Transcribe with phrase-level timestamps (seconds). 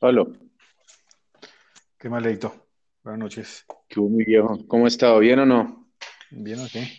[0.00, 0.26] Hola.
[1.98, 2.66] ¿Qué mal, Leito?
[3.04, 3.66] Buenas noches.
[3.88, 4.66] ¿Qué hubo, mi viejo?
[4.68, 5.18] ¿Cómo ha estado?
[5.18, 5.86] ¿Bien o no?
[6.30, 6.98] ¿Bien o qué?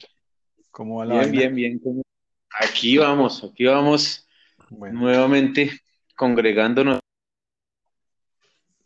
[0.72, 1.52] ¿Cómo va la Bien, vaina?
[1.52, 1.80] bien, bien.
[1.80, 2.02] ¿Cómo-
[2.60, 4.28] Aquí vamos, aquí vamos
[4.70, 5.72] Bueno, nuevamente
[6.16, 7.00] congregándonos.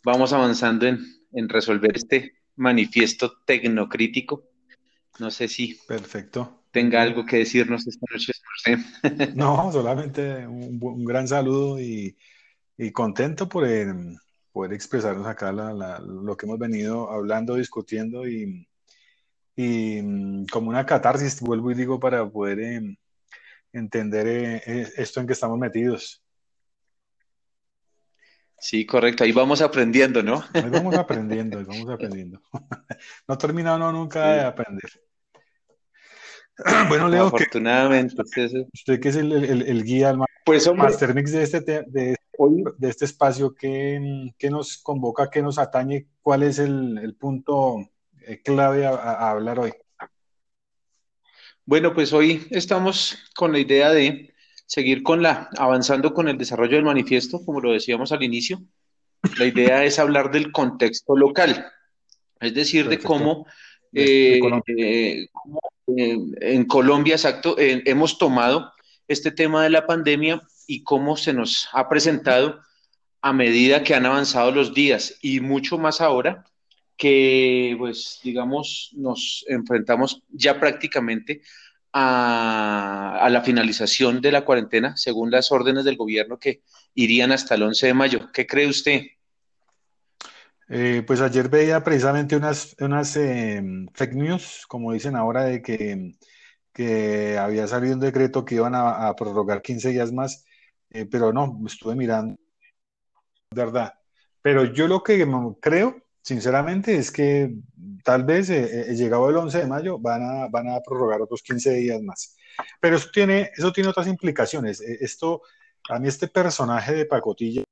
[0.03, 0.99] Vamos avanzando en,
[1.33, 4.43] en resolver este manifiesto tecnocrítico.
[5.19, 6.63] No sé si perfecto.
[6.71, 8.33] Tenga algo que decirnos esta noche.
[9.31, 12.17] No, solamente un, un gran saludo y,
[12.77, 13.93] y contento por eh,
[14.51, 18.67] poder expresarnos acá la- la- lo que hemos venido hablando, discutiendo y,
[19.55, 22.97] y, mm, como una catarsis, vuelvo y digo, para poder eh,
[23.73, 26.21] entender eh, esto en que estamos metidos.
[28.57, 29.23] Sí, correcto.
[29.23, 30.43] Ahí vamos aprendiendo, ¿no?
[30.53, 32.41] Ahí vamos aprendiendo, ahí vamos aprendiendo.
[33.27, 34.89] No termina uno nunca de aprender.
[36.87, 38.11] Bueno, Leo, que afortunadamente.
[38.13, 41.61] Entonces, usted que es el, el- el guía, el Pues hombre, Master Mix de este,
[41.61, 46.07] te- de, hoy de este espacio, ¿qué, qué nos convoca, qué nos atañe?
[46.21, 47.89] ¿Cuál es el, el punto
[48.21, 49.73] eh, clave a, hablar hoy?
[51.65, 54.33] Bueno, pues hoy estamos con la idea de
[54.65, 58.61] seguir con la, avanzando con el desarrollo del manifiesto, como lo decíamos al inicio.
[59.37, 61.71] La idea es hablar del contexto local,
[62.39, 63.45] es decir, de Perfecto.
[63.93, 64.75] eh, Colombia.
[64.77, 65.59] eh, cómo,
[65.97, 68.73] eh, en Colombia, exacto, eh, hemos tomado
[69.07, 72.61] este tema de la pandemia y cómo se nos ha presentado
[73.21, 76.45] a medida que han avanzado los días y mucho más ahora
[76.97, 81.41] que, pues, digamos, nos enfrentamos ya prácticamente
[81.91, 86.61] a, a la finalización de la cuarentena, según las órdenes del gobierno que
[86.93, 88.31] irían hasta el 11 de mayo.
[88.31, 89.01] ¿Qué cree usted?
[90.67, 93.61] Eh, pues ayer veía precisamente unas, unas eh,
[93.93, 96.15] fake news, como dicen ahora, de que,
[96.73, 100.45] que había salido un decreto que iban a, prorrogar 15 días más,
[100.89, 102.37] eh, pero no, estuve mirando,
[103.51, 103.93] ¿verdad?
[104.41, 105.27] Pero yo lo que
[105.59, 107.55] creo, sinceramente, es que
[108.03, 111.41] tal vez eh, eh, llegado el 11 de mayo van a, van a prorrogar otros
[111.41, 112.37] 15 días más.
[112.79, 114.79] Pero eso tiene, eso tiene otras implicaciones.
[114.81, 115.41] Eh, Esto,
[115.89, 117.63] a mí este personaje de pacotilla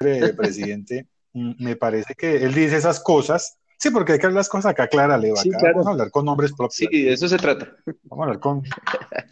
[0.00, 3.58] de presidente, me parece que él dice esas cosas.
[3.78, 5.36] Sí, porque hay que hablar las cosas acá, Clara, Leo.
[5.36, 5.90] Sí, Acá vamos a claro.
[5.90, 6.78] hablar con nombres Sí, propios.
[6.78, 7.68] de Aquí eso se trata.
[8.04, 8.62] vamos a hablar con,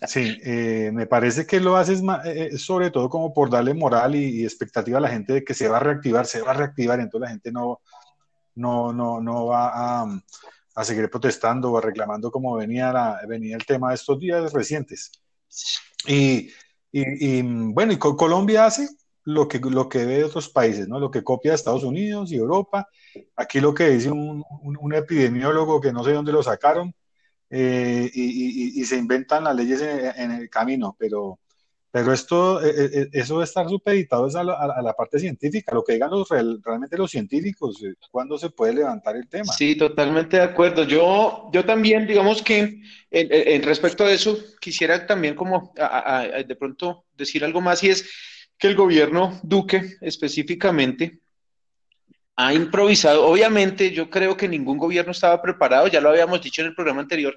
[0.07, 3.73] Sí, eh, me parece que lo haces ma- eh, eh, sobre todo como por darle
[3.73, 6.51] moral y, y expectativa a la gente de que se va a reactivar, se va
[6.51, 7.81] a reactivar, entonces la gente no,
[8.57, 10.07] no, no, no va a,
[10.75, 15.13] a seguir protestando o reclamando como venía, la- venía el tema de estos días recientes.
[16.07, 16.51] Y,
[16.91, 18.89] y- y, bueno, y Co- Colombia hace
[19.25, 20.99] lo que, lo que ve de otros países, ¿no?
[20.99, 22.89] Lo que copia de Estados Unidos y Europa.
[23.37, 26.95] Aquí lo que dice un, un- un epidemiólogo que no sé dónde lo sacaron,
[27.51, 28.23] eh, y,
[28.79, 31.39] y- y se inventan las leyes en, en el camino, pero,
[31.91, 35.75] pero esto, eh, eh, eso de estar supeditado es a la, a la parte científica,
[35.75, 39.53] lo que digan los, real- realmente los científicos, eh, cuándo se puede levantar el tema.
[39.53, 40.85] Sí, totalmente de acuerdo.
[40.85, 46.43] Yo, yo también, digamos que en, en- respecto a eso, quisiera también como a- a-
[46.43, 48.09] de pronto decir algo más y es
[48.63, 51.19] que el gobierno Duque específicamente
[52.37, 53.27] ha improvisado.
[53.27, 57.01] Obviamente, yo creo que ningún gobierno estaba preparado, ya lo habíamos dicho en el programa
[57.01, 57.37] anterior.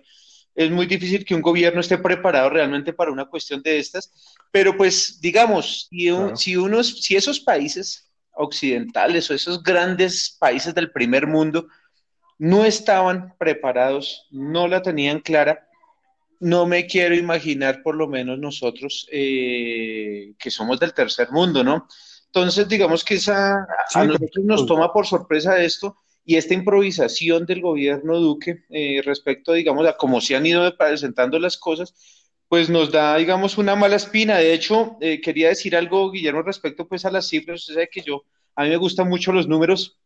[0.54, 4.14] Es muy difícil que un gobierno esté preparado realmente para una cuestión de estas,
[4.52, 6.38] pero pues digamos, si, un- Claro.
[6.38, 11.68] si unos, si esos países occidentales o esos grandes países del primer mundo
[12.38, 15.68] no estaban preparados, no la tenían clara,
[16.40, 21.88] no me quiero imaginar por lo menos nosotros eh, que somos del tercer mundo, ¿no?
[22.28, 27.46] Entonces, digamos que esa, a nosotros nos pues, toma por sorpresa esto y esta improvisación
[27.46, 31.94] del gobierno Duque eh, respecto, digamos, a cómo se han ido presentando las cosas,
[32.50, 34.38] pues nos da, digamos, una mala espina.
[34.38, 37.62] De hecho, eh, quería decir algo, Guillermo, respecto pues a las cifras.
[37.62, 38.24] Usted sabe que yo,
[38.56, 39.98] a mí me gustan mucho los números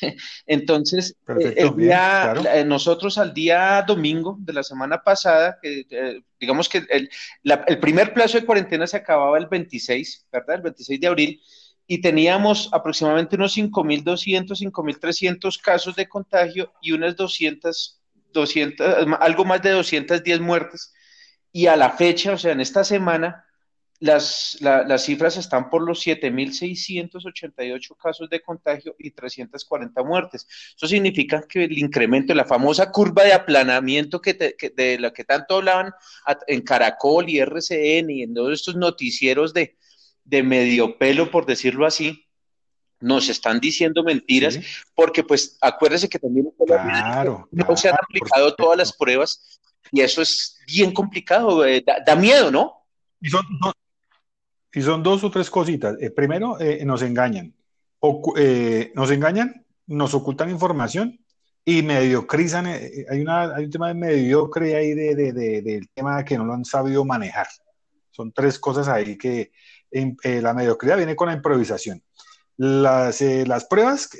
[0.46, 2.50] entonces, eh, perfecto, el bien, día, claro.
[2.54, 7.10] eh, nosotros al día domingo de la semana pasada, que, eh, digamos que el,
[7.42, 10.56] la- el primer plazo de cuarentena se acababa el 26, ¿verdad?
[10.56, 11.40] El 26 de abril,
[11.86, 18.00] y teníamos aproximadamente unos 5.200, 5.300 casos de contagio y unas 200,
[18.32, 18.86] 200,
[19.20, 20.92] algo más de 210 muertes.
[21.52, 23.44] Y a la fecha, o sea, en esta semana,
[24.00, 30.46] las, la, las cifras están por los 7.688 casos de contagio y 340 muertes.
[30.76, 35.12] Eso significa que el incremento, la famosa curva de aplanamiento que, te, que de la
[35.12, 35.92] que tanto hablaban
[36.46, 39.76] en Caracol y RCN y en todos estos noticieros de,
[40.24, 42.26] de medio pelo, por decirlo así,
[43.00, 44.60] nos están diciendo mentiras, Sí,
[44.94, 49.60] porque pues acuérdense que también claro, no claro, se han aplicado todas las pruebas,
[49.90, 52.84] y eso es bien complicado, eh, da, da miedo, ¿no?
[53.20, 53.72] Y son, son-
[54.72, 55.96] y son dos o tres cositas.
[56.00, 57.54] Eh, primero, eh, nos engañan.
[57.98, 61.18] O, eh, nos engañan, nos ocultan información
[61.64, 62.66] y mediocrizan.
[62.66, 66.24] Eh, eh, hay, una, hay un tema de mediocre ahí de, de, de, del tema
[66.24, 67.46] que no lo han sabido manejar.
[68.10, 69.52] Son tres cosas ahí que
[69.90, 72.02] em, eh, la mediocridad viene con la improvisación.
[72.56, 74.10] Las, las pruebas,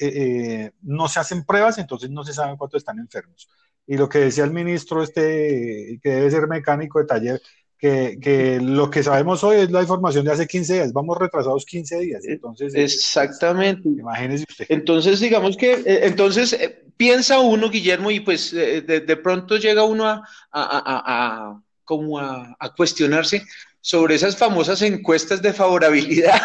[0.80, 3.50] no se hacen pruebas, entonces no se saben cuántos están enfermos.
[3.86, 7.42] Y lo que decía el ministro, este, que debe ser mecánico de taller,
[7.80, 11.98] que, lo que sabemos hoy es la información de hace 15 días, vamos retrasados 15
[11.98, 12.24] días.
[12.26, 13.88] Entonces, eh, Exactamente.
[13.88, 14.66] imagínese usted.
[14.68, 20.06] Entonces, digamos que, eh, entonces, eh, piensa uno, Guillermo, y pues de, pronto llega uno
[20.06, 20.22] a,
[20.52, 23.42] a, como a, cuestionarse
[23.80, 26.38] sobre esas famosas encuestas de favorabilidad.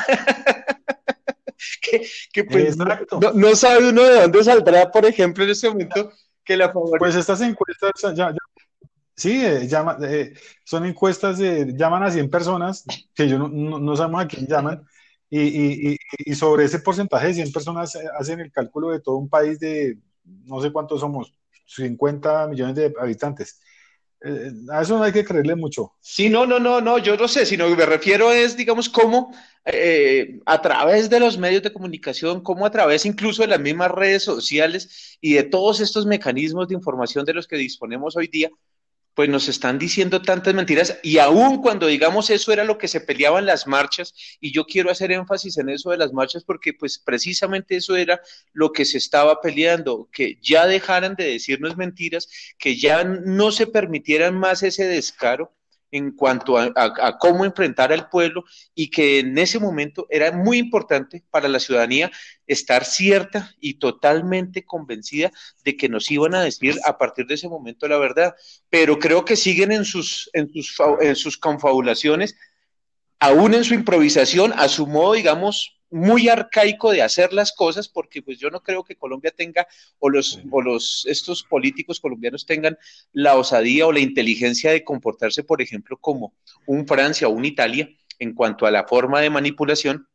[2.31, 2.85] que, pues no,
[3.33, 6.13] no, sabe uno de dónde saldrá, por ejemplo, en este momento
[6.45, 6.99] que la favorabilidad.
[6.99, 8.37] Pues estas encuestas ya, ya
[9.17, 10.33] Sí, eh, llama, eh,
[10.65, 12.83] son encuestas, de, llaman a 100 personas,
[13.13, 14.85] que yo no, no, sabemos a quién llaman,
[15.29, 15.39] y,
[15.93, 19.29] y, y, sobre ese porcentaje de 100 personas eh, hacen el cálculo de todo un
[19.29, 21.33] país de, no sé cuántos somos,
[21.65, 23.61] 50 millones de habitantes.
[24.69, 25.93] a eso no hay que creerle mucho.
[26.01, 29.33] Sí, no, no, no, no, yo no sé, sino que me refiero es, digamos, cómo
[30.45, 34.23] a través de los medios de comunicación, cómo a través incluso de las mismas redes
[34.23, 38.49] sociales y de todos estos mecanismos de información de los que disponemos hoy día,
[39.15, 43.01] pues nos están diciendo tantas mentiras y aún cuando digamos eso era lo que se
[43.01, 46.99] peleaban las marchas y yo quiero hacer énfasis en eso de las marchas porque pues
[46.99, 48.21] precisamente eso era
[48.51, 52.27] lo que se estaba peleando, que ya dejaran de decirnos mentiras,
[52.59, 55.53] que ya no se permitieran más ese descaro
[55.95, 58.43] en cuanto a, cómo enfrentar al pueblo
[58.73, 62.11] y que en ese momento era muy importante para la ciudadanía
[62.47, 65.31] estar cierta y totalmente convencida
[65.63, 68.35] de que nos iban a decir a partir de ese momento la verdad.
[68.69, 72.35] Pero creo que siguen en sus, en sus, en sus confabulaciones,
[73.21, 78.21] aún en su improvisación, a su modo, digamos, muy arcaico de hacer las cosas, porque
[78.21, 79.65] pues yo no creo que Colombia tenga,
[79.99, 82.77] o los, o los, estos políticos colombianos tengan
[83.13, 86.33] la osadía o la inteligencia de comportarse, por ejemplo, como
[86.65, 87.89] un Francia o un Italia
[88.19, 90.05] en cuanto a la forma de manipulación,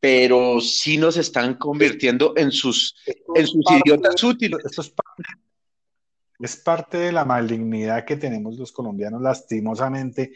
[0.00, 2.96] pero sí nos están convirtiendo en sus,
[3.34, 4.58] en sus idiotas útiles.
[4.64, 4.94] es,
[6.38, 10.32] es parte de la malignidad que tenemos los colombianos, lastimosamente,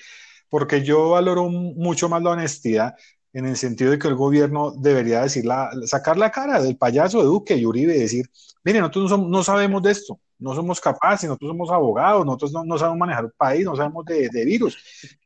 [0.50, 2.94] porque yo valoro mucho más la honestidad
[3.32, 5.44] en el sentido de que el gobierno debería decir
[5.86, 8.30] sacar la cara del payaso de Duque y Uribe y decir,
[8.62, 12.98] mire, nosotros no, sabemos de esto, no somos capaces, nosotros somos abogados, nosotros no, sabemos
[12.98, 14.76] manejar el país, no sabemos de, virus.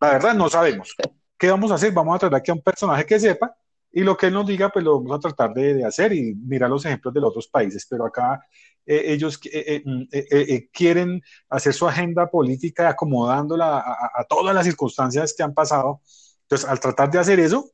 [0.01, 0.95] La verdad, no sabemos.
[1.37, 1.93] ¿Qué vamos a hacer?
[1.93, 3.57] Vamos a tratar aquí a un personaje que sepa
[3.93, 6.71] y lo que él nos diga, pues lo vamos a tratar de, hacer y mirar
[6.71, 7.87] los ejemplos de los otros países.
[7.91, 8.41] Pero acá
[8.85, 9.83] eh, ellos eh,
[10.13, 16.03] eh, quieren hacer su agenda política acomodándola a todas las circunstancias que han pasado.
[16.43, 17.73] Entonces, al tratar de hacer eso,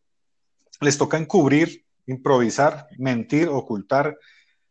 [0.83, 4.17] les toca encubrir, improvisar, mentir, ocultar.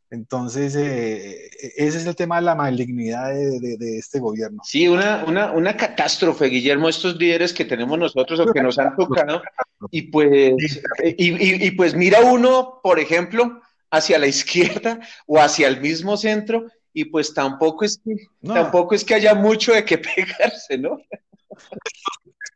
[0.09, 4.61] Entonces, eh, ese es el tema de la malignidad de, este gobierno.
[4.65, 8.95] Sí, una, una, una, catástrofe, Guillermo, estos líderes que tenemos nosotros o que nos han
[8.95, 9.41] tocado.
[9.89, 10.81] Y pues,
[11.17, 16.65] y, y, pues mira uno, por ejemplo, hacia la izquierda o hacia el mismo centro,
[16.93, 18.15] y pues tampoco es que,
[18.45, 20.99] tampoco es que haya mucho de qué pegarse, ¿no?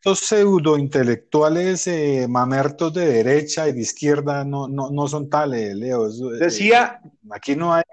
[0.06, 5.76] Estos pseudo intelectuales eh, mamertos de derecha y de izquierda no, no, no son tales,
[5.76, 6.08] Leo.
[6.08, 7.02] Eh, decía.
[7.32, 7.84] aquí no hay.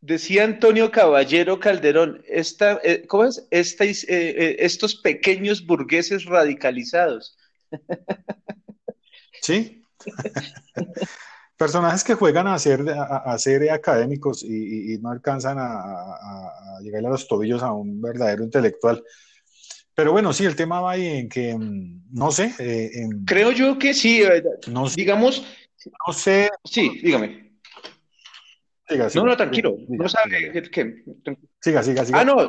[0.00, 3.46] Decía Antonio Caballero Calderón, esta, eh, ¿cómo es?
[3.50, 7.36] estos pequeños burgueses radicalizados.
[9.40, 9.84] Sí.
[11.56, 17.10] Personajes que juegan a ser, a, ser académicos y, no alcanzan a, a, llegar a
[17.10, 19.02] los tobillos a un verdadero intelectual.
[19.98, 22.54] Pero bueno, sí, el tema va ahí en que, mm, no sé.
[22.60, 25.44] Eh, Creo yo que sí, eh, no digamos.
[26.06, 26.48] No sé.
[26.62, 27.58] Sí, dígame.
[28.88, 29.76] Siga, siga, no, no, tranquilo.
[29.88, 31.02] no sabe que,
[31.60, 32.20] Siga, siga, siga.
[32.20, 32.48] Ah, no.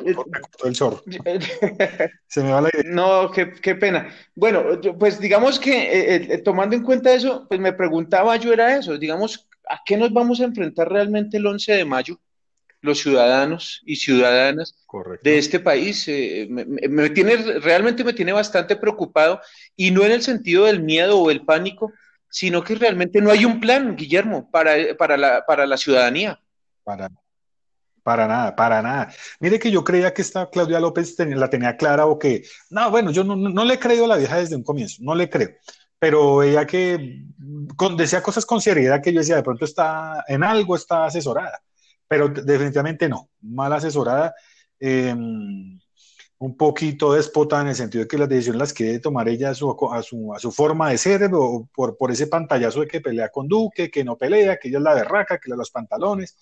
[0.63, 1.01] El chorro.
[2.27, 2.83] Se me va la idea.
[2.93, 4.13] No, qué, qué pena.
[4.35, 8.95] Bueno, pues digamos que eh, tomando en cuenta eso, pues me preguntaba yo era eso,
[8.95, 12.19] digamos, ¿a qué nos vamos a enfrentar realmente el 11 de mayo?
[12.81, 14.75] Los ciudadanos y ciudadanas
[15.23, 16.05] de este país.
[16.07, 19.41] Eh, me, tiene, realmente me tiene bastante preocupado
[19.75, 21.91] y no en el sentido del miedo o el pánico,
[22.29, 26.39] sino que realmente no hay un plan, Guillermo, para, para, la, para la ciudadanía.
[26.83, 27.09] Para,
[28.03, 29.13] para nada, para nada.
[29.39, 33.11] Mire que yo creía que esta Claudia López la tenía clara o que, no, bueno,
[33.11, 35.49] yo no, no, le he creído a la vieja desde un comienzo, no le creo
[36.01, 37.25] pero ella que
[37.97, 41.61] decía cosas con seriedad que yo decía, de pronto está en algo, está asesorada
[42.09, 44.33] pero definitivamente no, mal asesorada.
[44.79, 45.79] Em,
[46.39, 49.53] un poquito déspota en el sentido de que las decisiones las quiere tomar ella a
[49.53, 53.91] su, a su, forma de ser, por, por ese pantallazo de que pelea con Duque,
[53.91, 56.37] que no pelea, que ella es la berraca, que le da los pantalones.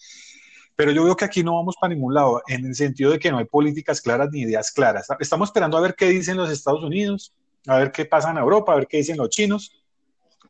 [0.76, 3.32] Pero yo veo que aquí no vamos para ningún lado, en el sentido de que
[3.32, 5.08] no hay políticas claras ni ideas claras.
[5.20, 7.34] Estamos esperando a ver qué dicen los Estados Unidos,
[7.66, 9.84] a ver qué pasa en Europa, a ver qué dicen los chinos,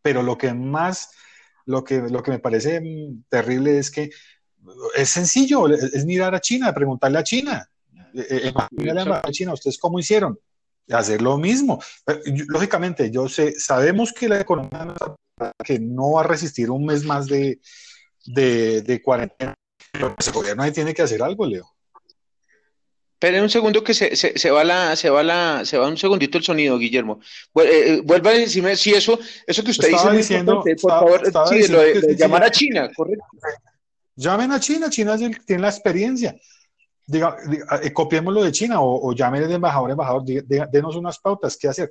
[0.01, 1.12] pero lo que más,
[1.65, 4.09] lo que, lo que me parece mm, terrible es que
[4.95, 7.69] es sencillo, es mirar a China, preguntarle a China,
[8.17, 10.39] eh, eh, China, ¿ustedes cómo hicieron?
[10.89, 11.81] Hacer lo mismo.
[12.07, 14.95] Eh, lógicamente, yo sé, sabemos que la economía
[15.63, 17.59] que no va a resistir un mes más de,
[18.25, 19.53] de, cuarentena,
[19.91, 21.69] pero ese gobierno ahí tiene que hacer algo, Leo.
[23.13, 26.38] Esperen un segundo que se, se, va la, se va la, se va un segundito
[26.38, 27.19] el sonido, Guillermo.
[27.53, 32.15] vuelva a decirme si eso, eso que usted dice diciendo, por favor, sí, lo de,
[32.15, 33.25] llamar a China, correcto.
[34.17, 36.36] Llamen a China, China tiene la experiencia
[37.07, 37.38] diga,
[37.81, 41.89] eh, copiémoslo de China o, o llamen de embajador, embajador, denos unas pautas, ¿qué hacer?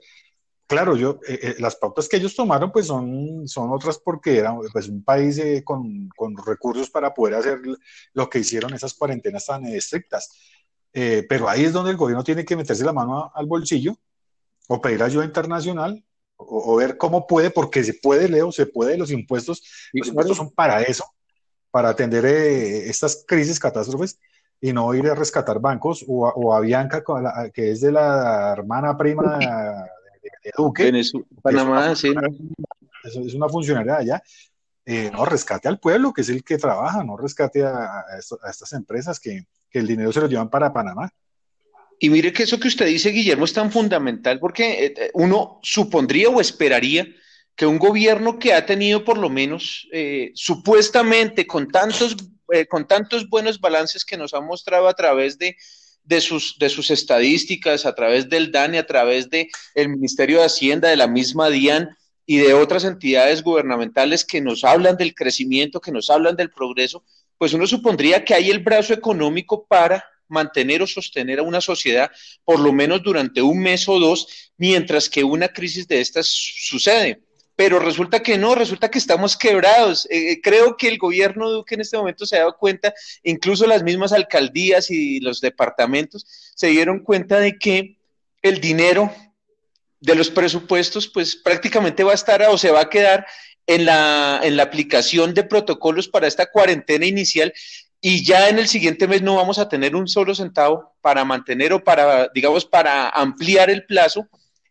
[0.66, 4.54] Claro, yo, eh, eh, las pautas que ellos tomaron pues son, son otras porque era
[4.72, 7.60] pues, un país con, con, recursos para poder hacer
[8.12, 10.28] lo que hicieron esas cuarentenas tan estrictas.
[10.92, 13.96] pero ahí es donde el gobierno tiene que meterse la mano al bolsillo
[14.68, 16.02] o pedir ayuda internacional
[16.36, 20.50] o, ver cómo puede, porque se puede, Leo, se puede, los impuestos, los impuestos son
[20.50, 21.04] para eso,
[21.76, 24.18] para atender estas crisis, catástrofes,
[24.62, 27.04] y no ir a rescatar bancos, o, a Bianca,
[27.52, 30.90] que es de la hermana prima de, Duque.
[31.42, 32.14] Panamá, sí.
[33.04, 34.22] Es, una funcionaria allá.
[34.86, 38.06] Eh, no, rescate al pueblo, que es el que trabaja, no rescate a,
[38.48, 41.10] estas empresas que, el dinero se lo llevan para Panamá.
[41.98, 46.30] Y mire que eso que usted dice, Guillermo, es tan fundamental porque eh, uno supondría
[46.30, 47.06] o esperaría
[47.56, 52.16] que un gobierno que ha tenido por lo menos eh, supuestamente con tantos
[52.52, 55.56] eh, con tantos buenos balances que nos han mostrado a través de,
[56.04, 60.46] de, sus, de sus estadísticas, a través del DANE, a través del el Ministerio de
[60.46, 65.80] Hacienda, de la misma DIAN y de otras entidades gubernamentales que nos hablan del crecimiento,
[65.80, 67.04] que nos hablan del progreso,
[67.36, 72.10] pues uno supondría que hay el brazo económico para mantener o sostener a una sociedad
[72.44, 77.25] por lo menos durante un mes o dos, mientras que una crisis de estas sucede
[77.56, 80.06] pero resulta que no, resulta que estamos quebrados.
[80.10, 83.66] Eh, eh, creo que el gobierno Duque en este momento se ha dado cuenta, incluso
[83.66, 87.98] las mismas alcaldías y los departamentos se dieron cuenta de que
[88.42, 89.12] el dinero
[90.00, 93.26] de los presupuestos, pues prácticamente va a estar o se va a quedar
[93.66, 97.52] en la, en la aplicación de protocolos para esta cuarentena inicial
[98.00, 101.72] y ya en el siguiente mes no vamos a tener un solo centavo para mantener
[101.72, 104.28] o para, digamos, para ampliar el plazo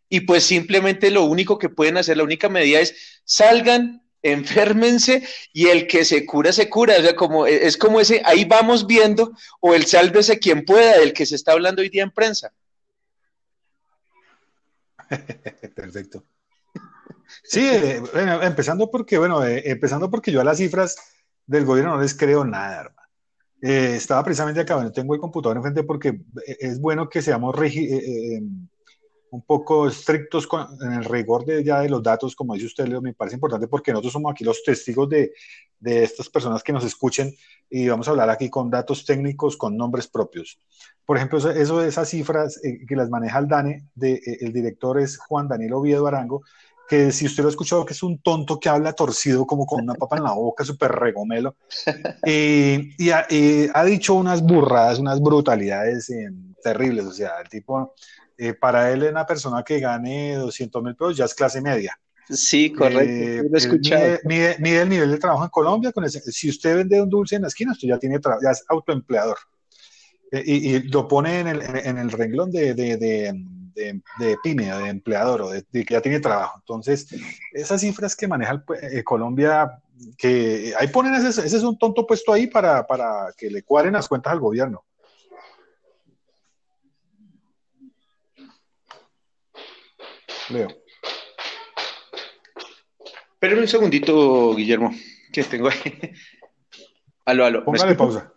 [0.09, 5.67] y pues simplemente lo único que pueden hacer, la única medida es salgan, enférmense y
[5.67, 6.95] el que se cura, se cura.
[6.97, 9.31] O sea, como, e, es como ese, ahí vamos viendo,
[9.61, 12.51] o el sálvese quien pueda, del que se está hablando hoy día en prensa.
[15.75, 16.25] Perfecto.
[17.43, 20.95] Sí, eh, bueno, empezando porque, bueno, eh, empezando porque yo a las cifras
[21.45, 23.07] del gobierno no les creo nada, hermano.
[23.61, 26.21] Eh, estaba precisamente acá, bueno, tengo el computador enfrente porque
[26.59, 27.55] es bueno que seamos
[29.35, 30.47] un poco estrictos
[30.81, 33.67] en el rigor de, ya de los datos, como dice usted, Leo, me parece importante
[33.67, 35.33] porque nosotros somos aquí los testigos de,
[35.77, 37.35] de estas personas que nos escuchen
[37.69, 40.57] y vamos a hablar aquí con datos técnicos, con nombres propios.
[41.05, 44.53] Por ejemplo, eso, de esas cifras eh, que las maneja el DANE, de, eh, el
[44.53, 46.41] director es Juan Daniel Oviedo Arango,
[46.87, 49.83] que si usted lo ha escuchado, que es un tonto que habla torcido como con
[49.83, 51.55] una papa en la boca, súper regomelo,
[52.25, 53.27] eh, y, ha,
[53.73, 56.09] ha, dicho unas burradas, unas brutalidades
[56.63, 57.95] terribles, o sea, el tipo
[58.37, 61.97] eh, para él una persona que gane 200 mil pesos ya es clase media.
[62.29, 63.01] Sí, correcto.
[63.01, 65.91] Eh, mide, el nivel de trabajo en Colombia.
[65.91, 69.37] Con si usted vende un dulce en la esquina, usted ya, tiene ya es autoempleador.
[70.31, 75.41] Eh, y, lo pone en el, en el renglón de, de, de, pyme, de empleador,
[75.43, 76.57] o de, que ya tiene trabajo.
[76.59, 77.07] Entonces,
[77.53, 78.63] esas cifras que maneja
[79.03, 79.79] Colombia,
[80.17, 83.93] que ahí ponen ese, ese, es un tonto puesto ahí para, para que le cuadren
[83.93, 84.83] las cuentas al gobierno.
[90.49, 90.67] Leo.
[93.33, 94.91] Espérame un segundito, Guillermo,
[95.31, 95.77] que tengo ahí.
[97.25, 97.65] aló, aló.
[97.65, 98.33] Póngale pausa.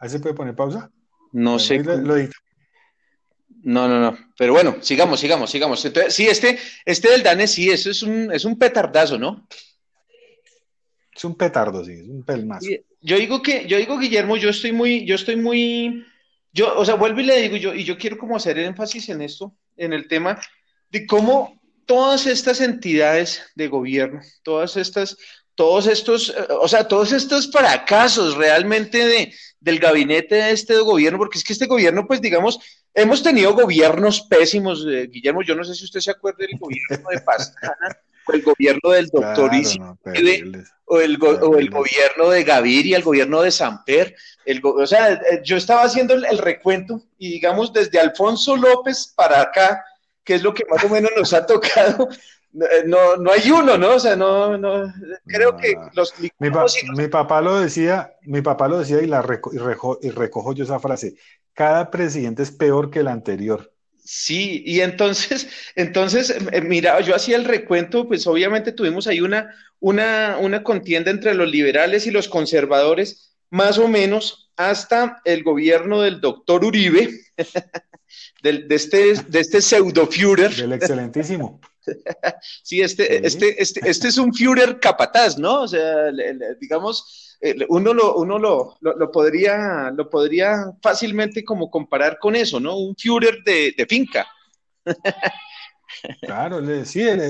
[0.00, 0.90] ¿Ahí se puede poner pausa?
[1.32, 1.78] No sé.
[1.78, 4.18] no, no, no.
[4.36, 5.84] Pero bueno, sigamos, sigamos, sigamos.
[5.84, 9.46] Entonces, sí, este, este del Dane, sí, eso es un, es un petardazo, ¿no?
[11.14, 12.66] Es un petardo, sí, es un pelmazo.
[13.00, 16.04] Yo digo que, yo digo, Guillermo, yo estoy muy, yo estoy muy,
[16.52, 19.22] yo, o sea, vuelvo y le digo, yo, y yo quiero como hacer énfasis en
[19.22, 20.40] esto, en el tema
[20.94, 25.16] de cómo todas estas entidades de gobierno, todas estas,
[25.56, 31.18] todos estos, eh, o sea, todos estos fracasos realmente de, del gabinete de este gobierno,
[31.18, 32.60] porque es que este gobierno, pues digamos,
[32.94, 37.08] hemos tenido gobiernos pésimos, eh, Guillermo, yo no sé si usted se acuerda del gobierno
[37.10, 37.98] de Pastrana
[38.28, 39.98] o el gobierno del doctor claro,
[40.86, 44.14] o, el, o el gobierno de Gaviria, el gobierno de Samper.
[44.46, 49.40] El, o sea, eh, yo estaba haciendo el, recuento y digamos desde Alfonso López para
[49.40, 49.84] acá,
[50.24, 52.08] que es lo que más o menos nos ha tocado,
[52.86, 53.94] no, no hay uno, ¿no?
[53.94, 54.92] O sea, no, no,
[55.26, 56.14] creo que los...
[56.20, 59.24] Mi, mi, papá lo decía, mi papá lo decía y, la
[60.02, 61.16] y recojo yo esa frase,
[61.52, 63.72] cada presidente es peor que el anterior.
[64.04, 69.54] Sí, y entonces, entonces, eh, mira, yo hacía el recuento, pues obviamente tuvimos ahí una,
[69.80, 76.02] una, una contienda entre los liberales y los conservadores, más o menos hasta el gobierno
[76.02, 77.10] del doctor Uribe,
[78.52, 80.54] de, este, de este pseudo Führer.
[80.54, 81.60] Del excelentísimo.
[82.62, 85.62] Sí, este, Este, este, este es un Führer capataz, ¿no?
[85.62, 86.10] O sea,
[86.58, 87.36] digamos,
[87.68, 92.78] uno, lo, uno lo, lo, podría, lo podría fácilmente como comparar con eso, ¿no?
[92.78, 94.26] Un Führer de, de finca.
[96.20, 97.22] Claro, sí, él,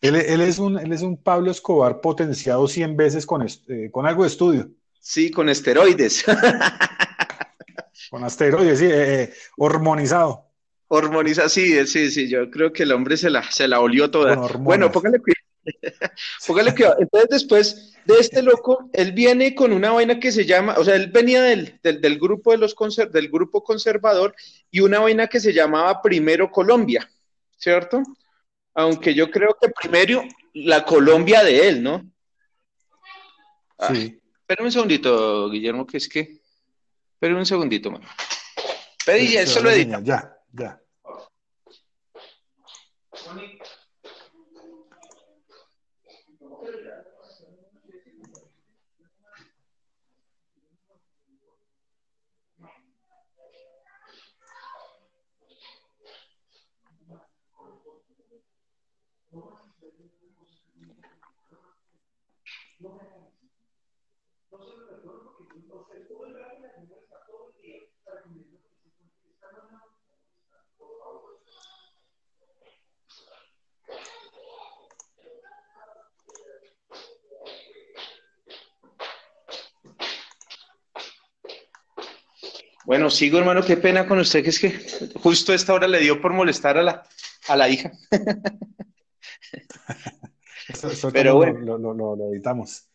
[0.00, 4.22] él, es un, él es un Pablo Escobar potenciado 100 veces con, eh, con algo
[4.22, 4.70] de estudio.
[5.00, 6.24] Sí, con esteroides.
[8.10, 10.46] Con asteroides, sí, eh, eh, hormonizado.
[10.88, 14.36] Hormonizado, sí, sí, sí, yo creo que el hombre se la, se la olió toda.
[14.58, 15.48] Bueno, póngale cuidado
[16.46, 20.74] Póngale que entonces después de este loco, él viene con una vaina que se llama,
[20.78, 22.74] o sea, él venía del, del, grupo de los
[23.12, 24.34] del grupo conservador
[24.70, 27.08] y una vaina que se llamaba Primero Colombia,
[27.56, 28.02] ¿cierto?
[28.74, 30.22] Aunque yo creo que primero
[30.54, 32.10] la Colombia de él, ¿no?
[33.78, 34.18] Ah, sí.
[34.40, 36.40] Espérame un segundito, Guillermo, que es que.
[37.18, 38.00] Espérame un segundito, man.
[39.04, 40.80] Pedí, eso lo Ya, ya.
[82.88, 84.72] Bueno, sigo hermano, qué pena con usted, que es que
[85.16, 87.06] justo esta hora le dio por molestar a la,
[87.46, 87.92] a la hija.
[91.12, 91.76] Pero bueno.
[91.76, 92.88] Lo, editamos.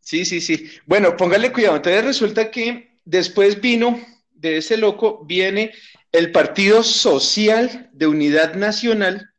[0.00, 0.68] Sí, sí, sí.
[0.84, 1.76] Bueno, póngale cuidado.
[1.76, 3.98] Entonces resulta que después vino,
[4.32, 5.72] de ese loco, viene
[6.12, 9.30] el Partido Social de Unidad Nacional,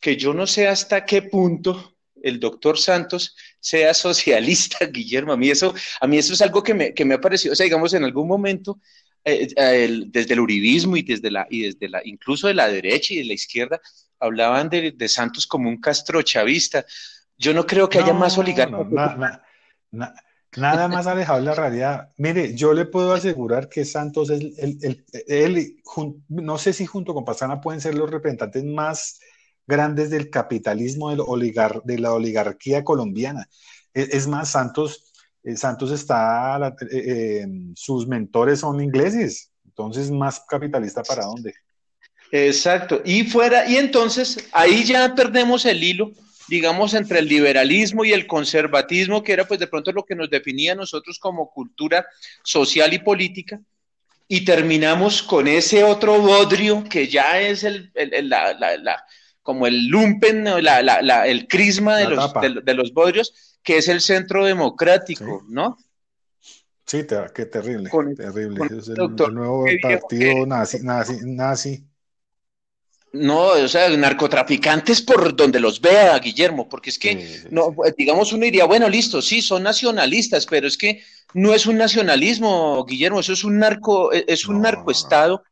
[0.00, 5.32] que yo no sé hasta qué punto el doctor Santos sea socialista, Guillermo.
[5.32, 7.56] A mí eso, a mí eso es algo que me, que me ha parecido, o
[7.56, 8.78] sea, digamos, en algún momento
[9.24, 13.14] eh, eh, desde el uribismo y desde la, y desde la, incluso de la derecha
[13.14, 13.80] y de la izquierda,
[14.20, 16.84] hablaban de, de Santos como un castrochavista.
[17.38, 18.86] Yo no creo que haya más oligarcas.
[20.56, 22.10] nada más alejado de la realidad.
[22.16, 25.76] Mire, yo le puedo asegurar que Santos es el, él,
[26.28, 29.18] no sé si junto con Pastrana pueden ser los representantes más
[29.66, 33.48] grandes del capitalismo del oligar, de la oligarquía colombiana.
[33.94, 35.12] Es, es más, Santos
[35.56, 41.54] Santos está, eh, eh, sus mentores son ingleses, entonces más capitalista para dónde.
[42.32, 46.12] Exacto, y fuera, y entonces ahí ya perdemos el hilo,
[46.48, 50.30] digamos, entre el liberalismo y el conservatismo, que era pues de pronto lo que nos
[50.30, 52.06] definía a nosotros como cultura
[52.42, 53.60] social y política,
[54.26, 59.04] y terminamos con ese otro bodrio que ya es el, la,
[59.42, 62.32] como el lumpen, el crisma de los,
[62.64, 65.76] de los bodrios, que es el centro democrático, ¿no?
[66.86, 68.66] Sí, qué terrible, terrible.
[68.78, 71.84] es el, nuevo partido nazi, nazi, nazi.
[73.14, 78.44] No, o sea, narcotraficantes por donde los vea, Guillermo, porque es que, no, digamos, uno
[78.44, 83.32] diría, bueno, listo, sí, son nacionalistas, pero es que no es un nacionalismo, Guillermo, eso
[83.32, 85.44] es un narco, e, es un narcoestado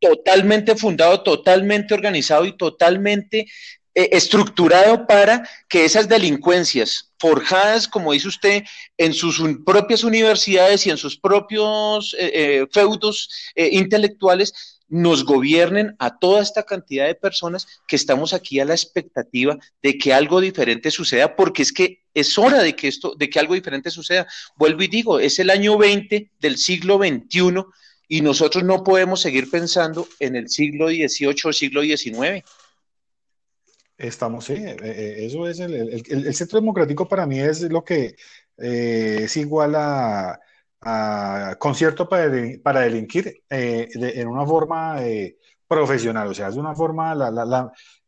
[0.00, 3.46] totalmente fundado, totalmente organizado y totalmente
[3.94, 8.64] eh, estructurado para que esas delincuencias forjadas, como dice usted,
[8.98, 16.18] en sus propias universidades y en sus propios eh, eh, feudos intelectuales, nos gobiernen a
[16.18, 20.90] toda esta cantidad de personas que estamos aquí a la expectativa de que algo diferente
[20.90, 24.26] suceda, porque es que es hora de que esto, de que algo diferente suceda.
[24.56, 27.64] Vuelvo y digo, es el año 20 del siglo XXI
[28.08, 32.44] y nosotros no podemos seguir pensando en el siglo XVIII o siglo XIX.
[34.02, 38.16] Estamos, sí, eh, eh, eso es el, el, centro democrático para mí es lo que
[38.58, 40.40] eh, es igual a,
[41.60, 44.96] concierto para, delinquir eh, en una forma
[45.68, 47.30] profesional, o sea, es una forma, la,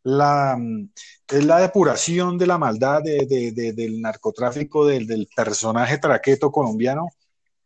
[0.02, 0.88] la, mm,
[1.28, 7.06] es la depuración de la maldad del narcotráfico, del, personaje traqueto colombiano,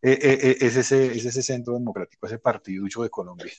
[0.02, 3.50] es, ese, es ese centro democrático, ese partiducho de Colombia.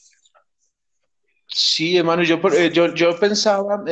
[1.51, 2.39] Sí, hermano, yo,
[2.71, 3.83] yo, yo pensaba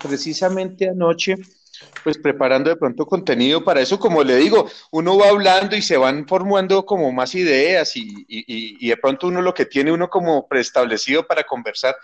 [0.00, 1.36] precisamente anoche,
[2.02, 5.96] pues preparando de pronto contenido para eso, como le digo, uno va hablando y se
[5.96, 10.48] van formando como más ideas y, y, de pronto uno lo que tiene uno como
[10.48, 11.94] preestablecido para conversar,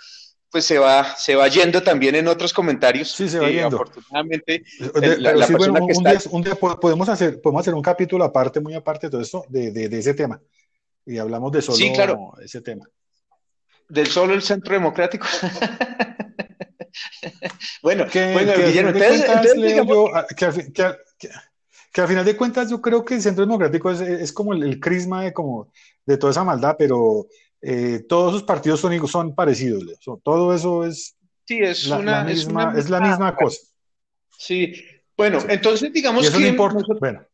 [0.48, 3.10] pues se va, se va yendo también en otros comentarios.
[3.10, 3.76] Sí, se va yendo.
[3.76, 4.62] Afortunadamente,
[6.30, 9.72] un, día, podemos, hacer, podemos hacer un capítulo aparte, muy aparte de todo esto, de,
[9.72, 10.40] de, ese tema.
[11.04, 12.88] Y hablamos de solo ese tema.
[13.88, 15.26] Del solo el centro democrático.
[17.82, 18.92] bueno, que, bueno, Guillermo,
[21.92, 25.22] que, al final de cuentas yo creo que el Centro Democrático es, como el, crisma
[25.22, 25.70] de, como,
[26.04, 27.28] de toda esa maldad, pero
[27.62, 29.84] eh, todos sus partidos son, son parecidos,
[30.22, 31.16] todo eso es,
[31.46, 33.60] sí, es, la, una, misma, es, la misma cosa.
[34.36, 34.74] Sí,
[35.16, 36.56] bueno, entonces digamos que...
[36.98, 37.24] bueno.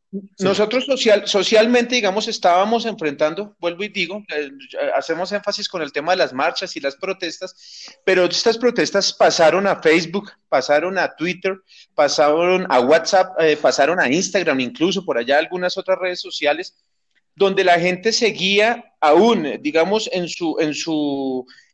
[0.41, 4.51] Nosotros social, socialmente, digamos, estábamos enfrentando, vuelvo y digo, eh,
[4.97, 7.55] hacemos énfasis con el tema de las marchas y las protestas,
[8.05, 11.61] pero estas protestas pasaron a Facebook, pasaron a Twitter,
[11.95, 16.75] pasaron a WhatsApp, eh, pasaron a Instagram, incluso por allá algunas otras redes sociales,
[17.37, 20.57] donde la gente seguía aún, digamos, en su,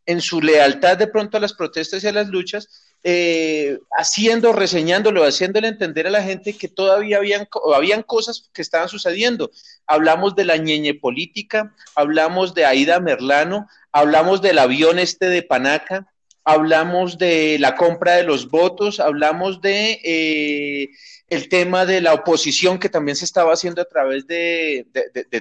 [0.05, 5.23] en su lealtad de pronto a las protestas y a las luchas, eh, haciendo, reseñándolo,
[5.23, 9.53] haciéndole entender a la gente que todavía habían, habían cosas que estaban sucediendo.
[9.87, 16.13] Hablamos de la ñeñe política, hablamos de Aida Merlano, hablamos del avión este de Panaca,
[16.43, 20.89] hablamos de la compra de los votos, hablamos de eh,
[21.29, 24.87] el tema de la oposición que también se estaba haciendo a través de,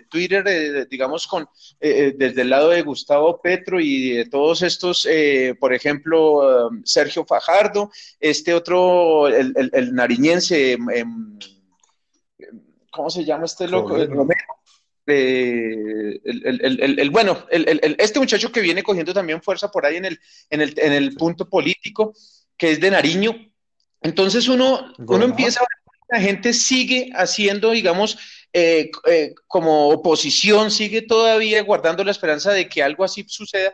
[0.09, 1.43] Twitter, digamos, con,
[1.79, 5.07] eh, eh, desde el lado de Gustavo Petro y de todos estos,
[5.59, 11.37] por ejemplo, um, Sergio Fajardo, este otro, el, nariñense, em,
[12.91, 13.95] ¿cómo se llama este loco?
[13.95, 14.09] el,
[16.99, 20.19] el, bueno, este muchacho que viene cogiendo también fuerza por ahí en el,
[20.49, 22.15] en el, en el punto político,
[22.57, 23.35] que es de Nariño.
[24.01, 25.67] Entonces uno, uno empieza a
[26.07, 28.17] la gente sigue haciendo, digamos,
[28.53, 33.73] eh, eh, como oposición, sigue todavía guardando la esperanza de que algo así suceda.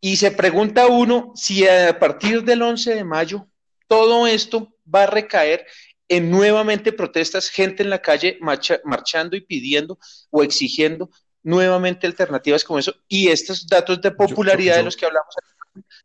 [0.00, 3.46] Y se pregunta uno si a partir del 11 de mayo
[3.86, 5.66] todo esto va a recaer
[6.08, 8.38] en nuevamente protestas, gente en la calle
[8.84, 9.98] marchando y pidiendo
[10.30, 11.10] o exigiendo
[11.42, 15.34] nuevamente alternativas como eso y estos datos de popularidad de los que hablamos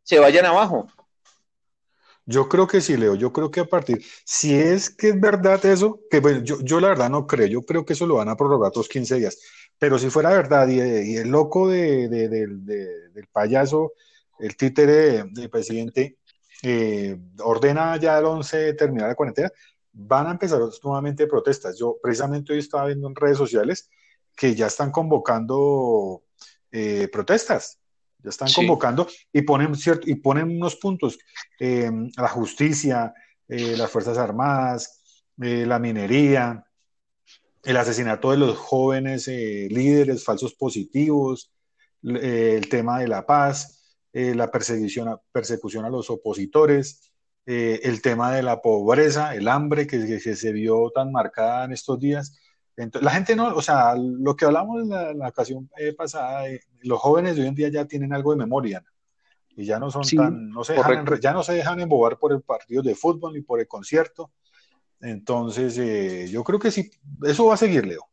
[0.02, 0.86] se vayan abajo.
[2.26, 3.14] Yo creo que sí, Leo.
[3.14, 6.80] Yo creo que a partir, si es que es verdad eso, que bueno, yo, yo
[6.80, 9.38] la verdad no creo, yo creo que eso lo van a prorrogar otros 15 días.
[9.78, 13.92] Pero si fuera verdad y, el loco de, del payaso,
[14.38, 16.18] el títere del presidente,
[16.62, 19.50] eh, ordena ya el 11 terminar la cuarentena,
[19.92, 21.78] van a empezar nuevamente protestas.
[21.78, 23.88] Yo precisamente hoy estaba viendo en redes sociales
[24.36, 26.22] que ya están convocando
[26.72, 27.78] eh, protestas,
[28.18, 31.18] ya están convocando y ponen, cierto, y ponen unos puntos,
[31.60, 33.12] eh, la justicia,
[33.48, 36.64] eh, las Fuerzas Armadas, la minería,
[37.62, 41.52] el asesinato de los jóvenes líderes falsos positivos,
[42.02, 47.12] el tema de la paz, la persecución persecución a los opositores,
[47.48, 52.00] eh, el tema de la pobreza, el hambre que, se vio tan marcada en estos
[52.00, 52.36] días.
[52.76, 56.60] Entonces, la gente no, o sea, lo que hablamos en la, ocasión eh, pasada, eh,
[56.86, 58.84] los jóvenes de hoy en día ya tienen algo de memoria
[59.56, 62.42] y ya no son tan, no se dejan, ya no se dejan embobar por el
[62.42, 64.30] partido de fútbol ni por el concierto.
[65.00, 66.90] Entonces, yo creo que sí,
[67.24, 68.06] eso va a seguir, Leo.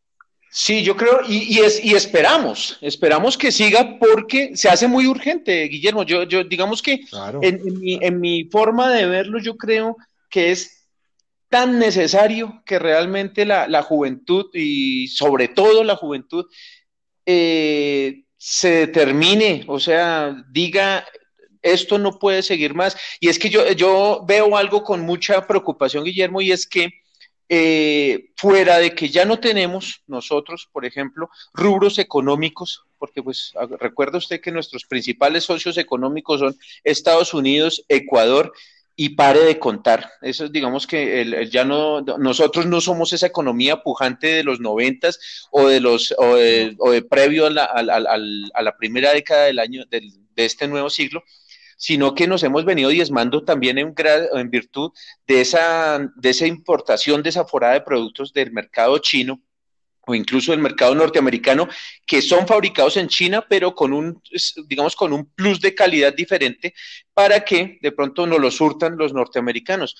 [0.56, 5.64] Sí, yo creo, y, es, y esperamos, esperamos que siga porque se hace muy urgente,
[5.64, 6.04] Guillermo.
[6.04, 7.02] Yo, yo digamos que
[7.42, 9.98] en, mi, forma de verlo, yo creo
[10.30, 10.88] que es
[11.50, 16.46] tan necesario que realmente la, juventud y sobre todo la juventud
[17.26, 21.08] eh, se determine, o sea, diga,
[21.62, 22.97] esto no puede seguir más.
[23.21, 26.89] Y es que yo, yo veo algo con mucha preocupación, Guillermo, y es que
[27.47, 34.17] eh, fuera de que ya no tenemos nosotros, por ejemplo, rubros económicos, porque pues recuerda
[34.17, 38.51] usted que nuestros principales socios económicos son Estados Unidos, Ecuador
[38.95, 40.12] y pare de contar.
[40.21, 45.67] Eso digamos que ya no, nosotros no somos esa economía pujante de los noventas o
[45.67, 50.67] de los o de, previo a la, a la, primera década del año de este
[50.67, 51.23] nuevo siglo,
[51.77, 53.93] sino que nos hemos venido diezmando también en,
[54.34, 54.91] en virtud
[55.27, 59.41] de esa, de esa importación desaforada de productos del mercado chino
[60.06, 61.68] o incluso el mercado norteamericano,
[62.06, 64.22] que son fabricados en China, pero con un,
[64.68, 66.74] digamos, con un plus de calidad diferente
[67.13, 69.96] para que de pronto no lo surtan los norteamericanos.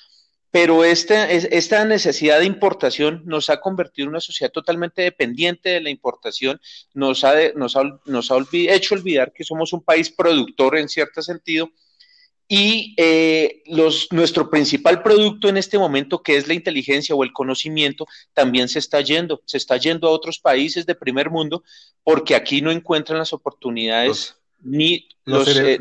[0.52, 5.82] Pero esta, esta necesidad de importación nos ha convertido en una sociedad totalmente dependiente de
[5.82, 6.62] la importación,
[6.94, 11.72] nos ha, nos nos ha hecho olvidar que somos un país productor en cierto sentido
[12.56, 17.34] y eh, los, nuestro principal producto en este momento, que es la inteligencia o el
[17.34, 21.64] conocimiento, también se está yendo, se está yendo a otros países de primer mundo
[22.04, 25.80] porque aquí no encuentran las oportunidades ni los, eh,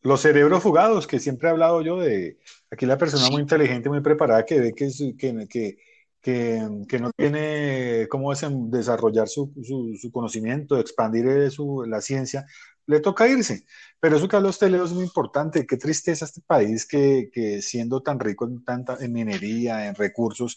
[0.00, 2.38] los, cerebros fugados, que siempre he hablado yo de
[2.70, 5.76] aquí la persona muy inteligente, muy preparada, que ve que, que, que,
[6.88, 12.46] que, no tiene cómo desarrollar su, su, su conocimiento, expandir eh, su, la ciencia,
[12.86, 13.64] le toca irse.
[14.00, 15.66] Pero eso que habla usted, es muy importante.
[15.66, 20.56] Qué tristeza este país que, que siendo tan rico en, tanta, en minería, en recursos,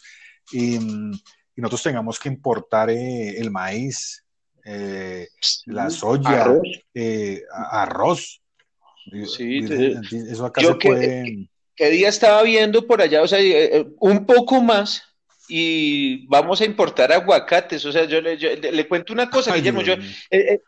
[0.52, 4.24] y, y nosotros tengamos que importar eh, el maíz,
[4.64, 5.28] eh,
[5.66, 6.62] la soya, arroz.
[6.94, 8.42] Eh, arroz.
[9.36, 9.60] Sí,
[10.12, 11.48] eso acá se puede...
[11.74, 13.22] ¿Qué día estaba viendo por allá?
[13.22, 13.38] O sea,
[14.00, 15.02] un poco más
[15.52, 17.84] y vamos a importar aguacates.
[17.84, 19.82] O sea, yo le, cuento una cosa, Guillermo.
[19.82, 19.94] Yo,
[20.30, 20.60] eh,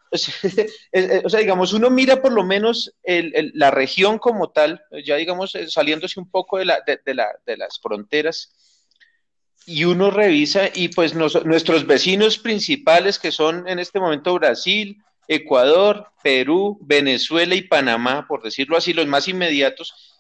[0.93, 5.55] eh, o sea, digamos, uno mira por lo menos la región como tal, ya digamos,
[5.55, 8.53] eh, saliéndose un poco de, la, de, la, de las fronteras,
[9.67, 16.09] y uno revisa, y pues nuestros vecinos principales, que son en este momento Brasil, Ecuador,
[16.25, 20.12] Perú, Venezuela y Panamá, por decirlo así, los más inmediatos,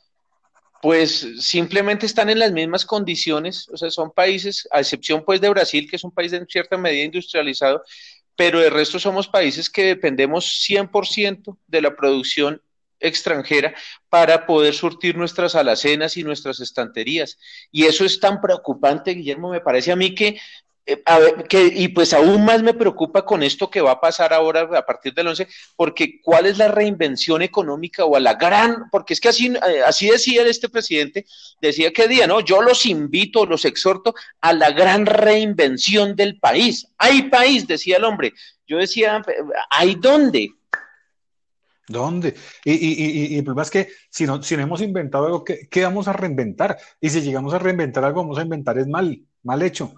[0.83, 5.49] pues simplemente están en las mismas condiciones, o sea, son países, a excepción pues de
[5.49, 7.85] Brasil, que es un país en cierta medida industrializado,
[8.35, 12.61] pero el resto somos países que dependemos 100% de la producción
[12.99, 13.77] extranjera
[14.09, 17.38] para poder surtir nuestras alacenas y nuestras estanterías.
[17.71, 20.40] Y eso es tan preocupante, Guillermo, me parece a mí que
[20.85, 24.85] eh, y pues aún más me preocupa con esto que va a pasar ahora a
[24.85, 29.21] partir del 11, porque cuál es la reinvención económica o a la gran, porque es
[29.21, 31.25] que así, eh, así decía este presidente,
[31.61, 32.40] decía que día, ¿no?
[32.40, 36.88] Yo los invito, los exhorto a la gran reinvención del país.
[36.99, 38.33] Hay país, decía el hombre.
[38.66, 39.23] Yo decía,
[39.71, 40.51] ¿hay dónde?
[41.87, 42.35] ¿Dónde?
[42.64, 45.68] Y, y, y, el problema es que si no, si no hemos inventado algo, ¿qué,
[45.68, 46.79] ¿qué, vamos a reinventar?
[47.01, 49.95] Y si llegamos a reinventar algo, vamos a inventar es mal, mal hecho.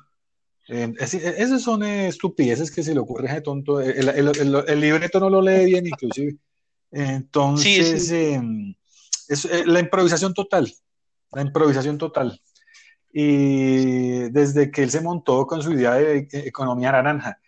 [0.68, 3.80] Eh, esas son estupideces que se le ocurre a tonto.
[3.80, 6.36] El, el, libreto no lo lee bien, inclusive.
[6.90, 8.74] Entonces, em,
[9.28, 10.72] es eh, la improvisación total.
[11.32, 12.40] La improvisación total.
[13.12, 17.38] Y desde que él se montó con su idea de e, economía naranja,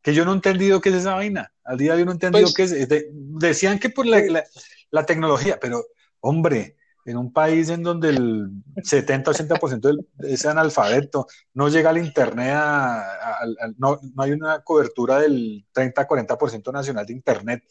[0.00, 1.52] que yo no he entendido qué es esa vaina.
[1.64, 2.88] Al día de hoy no he entendido pues qué es.
[3.12, 4.44] decían que por la,
[4.90, 5.84] la tecnología, pero
[6.20, 12.56] hombre, en un país en donde el 70-80% es analfabeto, no llega al Internet,
[13.76, 17.64] no, no, hay una cobertura del 30-40% nacional de Internet,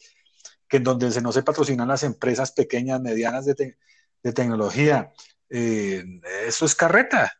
[0.68, 3.76] que en donde se no se patrocinan las empresas pequeñas, medianas de,
[4.22, 5.12] de tecnología.
[5.48, 6.04] Eh,
[6.46, 7.32] eso es carreta.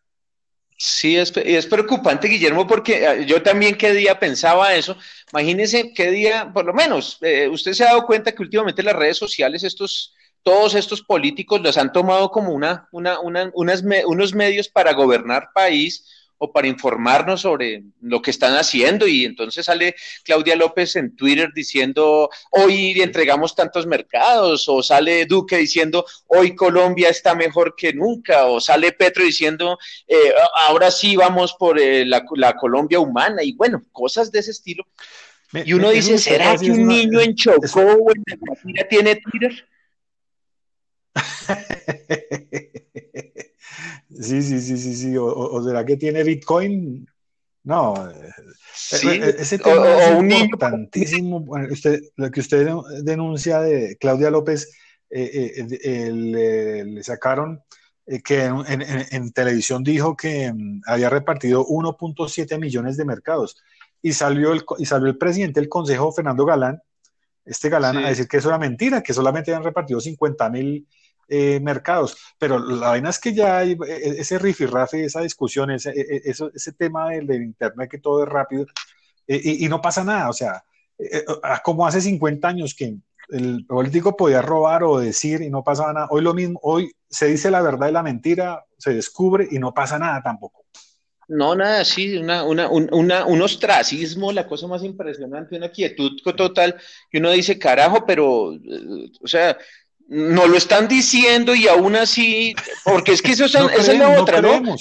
[0.85, 4.97] Sí, es, es preocupante, Guillermo, porque eh, yo también qué día pensaba eso.
[5.33, 8.97] Imagínese qué día, por lo menos, eh, usted se ha dado cuenta que últimamente las
[8.97, 10.12] redes sociales, estos
[10.43, 16.05] todos estos políticos los han tomado como una, una, unas, unos medios para gobernar país
[16.45, 19.07] o para informarnos sobre lo que están haciendo.
[19.07, 25.57] Y entonces sale Claudia López en Twitter diciendo, hoy entregamos tantos mercados, o sale Duque
[25.57, 29.79] diciendo, hoy Colombia está mejor que nunca, o sale Petro diciendo,
[30.09, 30.35] eh,
[30.67, 34.85] ahora sí vamos por eh, la, Colombia humana, y bueno, cosas de ese estilo.
[35.53, 39.65] y uno dice, ¿será que un niño en Chocó o en tiene Twitter?
[44.11, 45.17] sí, sí, sí, sí, sí.
[45.19, 47.07] O, será que tiene Bitcoin?
[47.65, 48.33] No, eh,
[49.05, 51.45] eh, ese tema es importantísimo.
[52.17, 52.69] lo que usted
[53.03, 54.75] denuncia de Claudia López,
[55.11, 57.63] eh, le, sacaron
[58.25, 63.63] que en, televisión dijo que mm, había repartido 1.7 millones de mercados
[64.03, 66.83] y salió, el, y salió el presidente del Consejo, Fernando Galán,
[67.45, 70.87] este Galán, a decir que eso era mentira, que solamente habían repartido 50 mil
[71.35, 72.15] eh, mercados.
[72.39, 76.23] Pero la vaina es que ya hay e, e, ese rifirrafe, esa discusión, ese, e,
[76.27, 78.67] ese tema del, Internet que todo es rápido
[79.27, 80.29] eh, y, no pasa nada.
[80.29, 80.63] O sea,
[80.99, 81.25] eh,
[81.65, 82.97] como hace 50 años que
[83.31, 86.09] el político podía robar o decir y no pasaba nada.
[86.11, 89.73] Hoy lo mismo, hoy se dice la verdad y la mentira, se descubre y no
[89.73, 90.67] pasa nada tampoco.
[91.29, 92.69] No, nada, sí, una, una,
[93.25, 96.77] un ostracismo, la cosa más impresionante, una quietud total,
[97.11, 99.57] que uno dice, carajo, pero, o sea,
[100.13, 104.43] no lo están diciendo y aún así, porque es que eso, esa es la otra,
[104.43, 104.77] ¿no?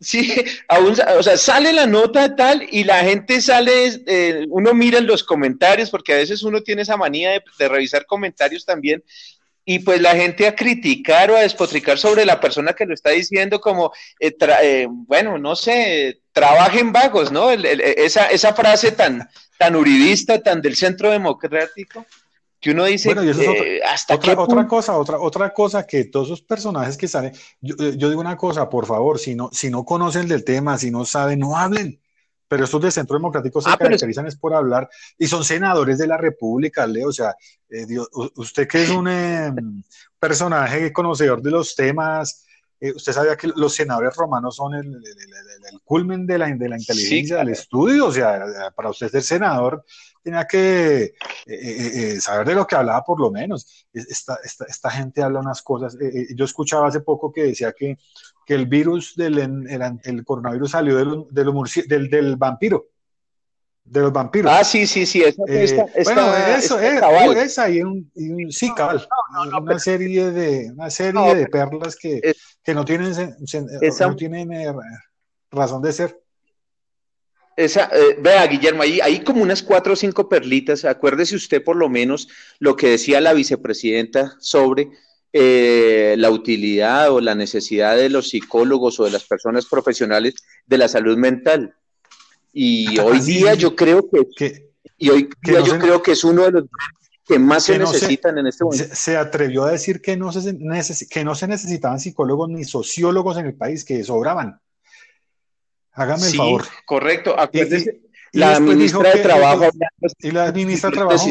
[0.00, 0.34] Sí,
[0.68, 5.06] aún, o sea, sale la nota tal y la gente sale, eh, uno mira en
[5.06, 9.04] los comentarios, porque a veces uno tiene esa manía de, revisar comentarios también,
[9.66, 13.10] y pues la gente a criticar o a despotricar sobre la persona que lo está
[13.10, 17.50] diciendo como, eh, eh, bueno, no sé, trabajen vagos, ¿no?
[17.50, 19.28] esa, esa frase tan,
[19.58, 22.06] tan uribista, tan del centro democrático
[22.60, 25.52] que uno dice bueno, y eso es otra, eh, hasta otra, otra, cosa, otra, otra
[25.52, 29.34] cosa que todos esos personajes que salen, yo, yo, digo una cosa, por favor, si
[29.34, 32.00] no, si no conocen del tema, si no saben, no hablen.
[32.48, 36.06] Pero estos de Centro Democrático se ah, caracterizan es por hablar y son senadores de
[36.06, 37.08] la República, Leo.
[37.08, 37.36] O sea,
[37.68, 37.86] eh,
[38.36, 39.82] usted que es un em,
[40.18, 42.46] personaje conocedor de los temas,
[42.80, 46.78] eh, usted sabía que los senadores romanos son el, el, culmen de la, de la
[46.78, 48.06] inteligencia, del estudio.
[48.06, 49.84] O sea, para usted ser senador,
[50.22, 51.12] tenía que eh,
[51.46, 53.86] eh, eh, saber de lo que hablaba por lo menos.
[53.92, 55.96] Esta, esta, esta gente habla unas cosas.
[56.34, 57.98] yo escuchaba hace poco que decía que,
[58.46, 61.26] que el virus del el, coronavirus salió del,
[61.86, 62.86] del, del, vampiro.
[63.84, 64.52] De los vampiros.
[64.54, 65.24] Ah, sí, sí, sí.
[65.24, 67.00] Esa, bueno, eso es,
[67.36, 68.10] esa y un,
[68.50, 69.06] sí, cabal.
[69.62, 72.20] una serie de, una serie de perlas que,
[72.62, 74.50] que no tienen, no tienen
[75.50, 76.20] razón de ser.
[77.58, 80.84] Esa, eh, vea, Guillermo, ahí hay como unas cuatro o cinco perlitas.
[80.84, 82.28] Acuérdese usted por lo menos
[82.60, 84.90] lo que decía la vicepresidenta sobre
[85.32, 90.36] eh, la utilidad o la necesidad de los psicólogos o de las personas profesionales
[90.68, 91.74] de la salud mental.
[92.52, 96.44] Y ah, hoy día yo creo que, y hoy día yo creo que es uno
[96.44, 96.64] de los
[97.26, 98.94] que más se necesitan en este momento.
[98.94, 100.56] Se, atrevió a decir que no se,
[101.10, 104.60] que no se necesitaban psicólogos ni sociólogos en el país, que sobraban.
[105.98, 106.64] Hágame el favor.
[106.84, 107.34] Correcto.
[108.32, 109.68] la ministra de Trabajo.
[110.20, 111.26] Y la ministra de Trabajo.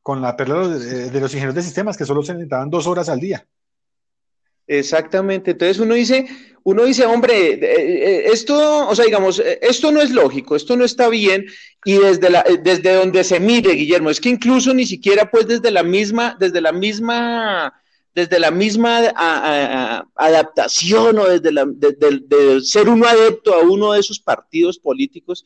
[0.00, 3.18] Con la perla de, los ingenieros de sistemas, que solo se necesitaban dos horas al
[3.18, 3.44] día.
[4.68, 5.50] Exactamente.
[5.50, 6.26] Entonces uno dice,
[6.62, 10.76] uno dice, hombre, eh, eh, esto, o sea, digamos, eh, esto no es lógico, esto
[10.76, 11.46] no está bien,
[11.84, 15.72] y desde la, desde donde se mire, Guillermo, es que incluso ni siquiera, pues, desde
[15.72, 17.74] la misma, desde la misma
[18.16, 19.12] desde la misma
[20.14, 21.66] adaptación o desde la,
[22.62, 25.44] ser uno adepto a uno de esos partidos políticos,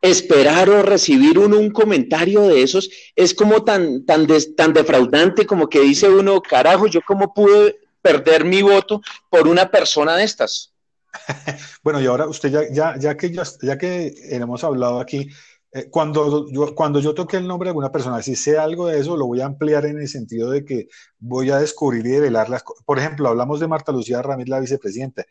[0.00, 5.68] esperar o recibir uno un comentario de esos es como tan, tan, tan defraudante como
[5.68, 10.72] que dice uno, carajo, yo cómo pude perder mi voto por una persona de estas.
[11.82, 15.30] bueno, y ahora usted ya, ya, ya que, ya que hemos hablado aquí
[15.74, 19.00] eh, cuando, yo, cuando yo toque el nombre de alguna persona, si sé algo de
[19.00, 20.86] eso, lo voy a ampliar en el sentido de que
[21.18, 22.84] voy a descubrir y develar las cosas.
[22.84, 25.24] Por ejemplo, hablamos de Marta Lucía Ramírez, la vicepresidenta.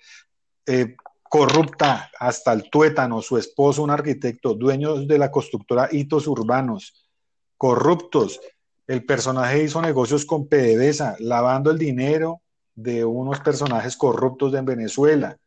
[0.66, 0.98] Eh,
[1.30, 7.10] corrupta hasta el tuétano, su esposo, un arquitecto, dueños de la constructora Hitos Urbanos,
[7.56, 8.42] corruptos.
[8.86, 12.42] El personaje hizo negocios con PDVSA, lavando el dinero
[12.76, 15.38] de unos personajes corruptos de Venezuela.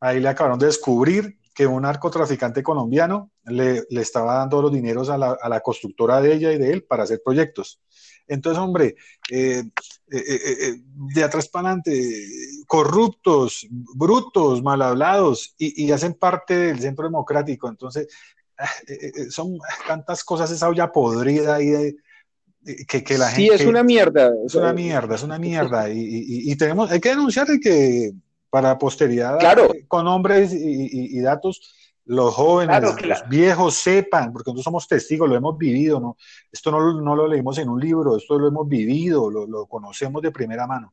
[0.00, 5.16] Ahí le acabaron de descubrir que un narcotraficante colombiano le, estaba dando los dineros a
[5.16, 7.80] la, constructora de ella y de él para hacer proyectos.
[8.28, 8.96] Entonces, hombre,
[9.30, 9.64] eh,
[10.12, 12.28] eh, eh, de atrás para adelante,
[12.66, 17.70] corruptos, brutos, mal hablados y, hacen parte del centro democrático.
[17.70, 18.06] Entonces,
[19.30, 21.96] son tantas cosas, esa olla podrida ahí de,
[22.86, 23.56] que, que, la gente...
[23.56, 24.30] Sí, es una mierda.
[24.46, 25.88] Es una mierda, es una mierda.
[25.88, 28.12] Y, y tenemos, hay que denunciar que
[28.50, 29.38] para posteridad,
[29.88, 35.58] con nombres y, datos, los jóvenes, los viejos sepan, porque nosotros somos testigos, lo hemos
[35.58, 36.16] vivido, ¿no?
[36.50, 40.66] Esto no, lo leímos en un libro, esto lo hemos vivido, lo, conocemos de primera
[40.66, 40.92] mano.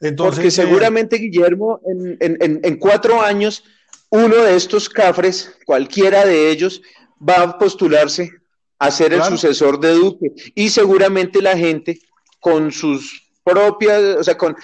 [0.00, 3.64] Entonces, porque eh, seguramente, Guillermo, en, cuatro años,
[4.10, 6.80] uno de estos cafres, cualquiera de ellos,
[7.26, 8.30] va a postularse
[8.78, 10.32] a ser el sucesor de Duque.
[10.54, 12.00] Y seguramente la gente,
[12.40, 14.56] con sus propias, o sea, con,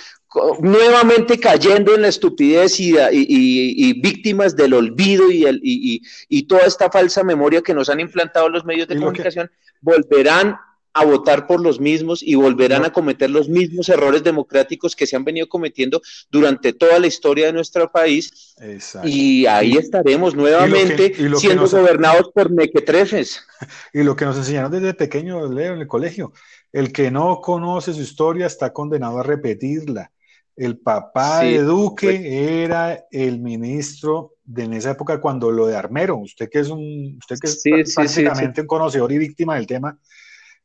[0.61, 7.75] nuevamente cayendo en la estupidez y, víctimas del olvido y, toda esta falsa memoria que
[7.75, 10.57] nos han implantado los medios de comunicación, volverán
[10.97, 15.17] a votar por los mismos y volverán a cometer los mismos errores democráticos que se
[15.17, 18.55] han venido cometiendo durante toda la historia de nuestro país.
[19.03, 23.45] Y ahí estaremos nuevamente siendo gobernados por mequetrefes.
[23.93, 26.33] Y lo que nos enseñaron desde pequeño, Leo, en el colegio,
[26.71, 30.11] el que no conoce su historia está condenado a repetirla.
[30.57, 36.17] El papá de Duque era el ministro de en esa época cuando lo de Armero,
[36.17, 39.99] usted que es un, usted que es prácticamente un conocedor y víctima del tema,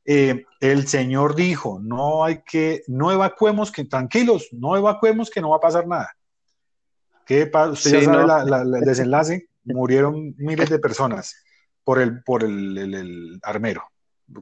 [0.05, 5.49] eh, el señor dijo, no hay que, no evacuemos, que tranquilos, no evacuemos que no
[5.49, 6.11] va a pasar nada.
[7.25, 11.35] ¿Qué Usted ya sabe el desenlace, murieron miles de personas
[11.83, 13.83] por el, por el, armero,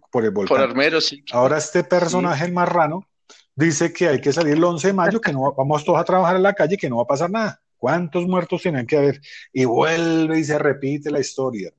[0.09, 0.57] por el volcán.
[0.57, 1.23] Por armero, sí.
[1.31, 3.07] Ahora este personaje, el marrano,
[3.55, 6.35] dice que hay que salir el 11 de mayo, que no vamos todos a trabajar
[6.35, 7.61] en la calle, que no va a pasar nada.
[7.77, 9.21] ¿Cuántos muertos tienen que haber?
[9.53, 11.71] Y vuelve y se repite la historia.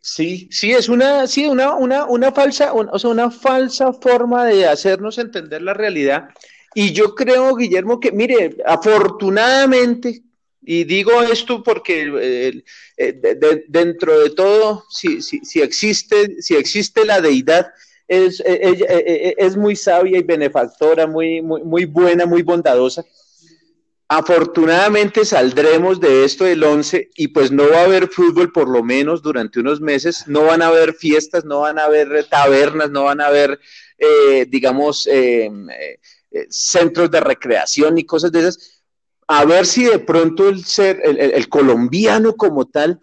[0.00, 4.66] Sí, sí, es una, sí, una, una, una falsa, o sea, una falsa forma de
[4.66, 6.28] hacernos entender la realidad.
[6.74, 10.22] Y yo creo, Guillermo, que, mire, afortunadamente,
[10.62, 12.62] y digo esto porque
[12.96, 17.66] eh, dentro de todo, si, si, si, existe, si existe la deidad,
[18.10, 23.04] es, e, e, e, es muy sabia y benefactora, muy, muy, muy buena, muy bondadosa.
[24.08, 28.82] Afortunadamente saldremos de esto del 11 y pues no va a haber fútbol por lo
[28.82, 33.04] menos durante unos meses, no van a haber fiestas, no van a haber tabernas, no
[33.04, 33.60] van a haber,
[33.96, 35.48] eh, digamos, eh,
[36.32, 38.82] eh, centros de recreación y cosas de esas.
[39.28, 43.00] A ver si de pronto el ser, el colombiano como tal,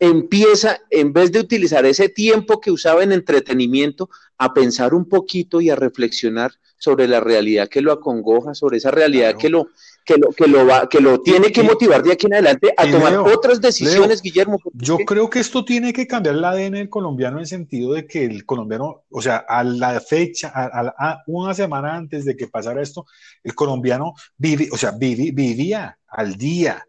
[0.00, 5.60] empieza, en vez de utilizar ese tiempo que usaba en entretenimiento, a pensar un poquito
[5.60, 9.68] y a reflexionar sobre la realidad que lo acongoja, sobre esa realidad que lo
[10.02, 12.90] que lo que lo va, que lo tiene que motivar de aquí en adelante a
[12.90, 14.58] tomar otras decisiones, Guillermo.
[14.72, 18.06] Yo creo que esto tiene que cambiar el ADN del colombiano en el sentido de
[18.06, 22.80] que el colombiano, o sea, a la fecha, a, una semana antes de que pasara
[22.80, 23.04] esto,
[23.44, 26.86] el colombiano vive, o sea, vivía al día.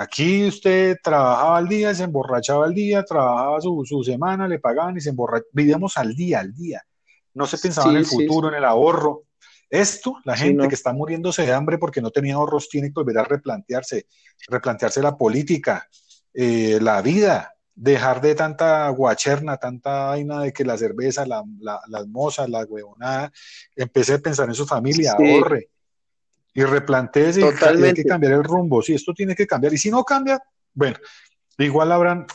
[0.00, 4.96] Aquí usted trabajaba al día, se emborrachaba al día, trabajaba su, su semana, le pagaban
[4.96, 5.48] y se emborrachaba.
[5.52, 6.80] Vivíamos al día, al día.
[7.34, 9.24] No se pensaba en el futuro, en el ahorro.
[9.68, 13.18] Esto, la gente que está muriéndose de hambre porque no tenía ahorros, tiene que volver
[13.18, 14.06] a replantearse,
[14.46, 15.88] replantearse la política,
[16.32, 22.06] eh, la vida, dejar de tanta guacherna, tanta vaina de que la cerveza, la, las
[22.06, 23.32] mozas, la huevonada,
[23.74, 25.70] empecé a pensar en su familia, ahorre
[26.58, 28.82] y replanteese y hay que cambiar el rumbo.
[28.82, 30.42] Si esto tiene que cambiar, y si no cambia,
[30.74, 30.96] bueno,
[31.56, 32.26] igual habrán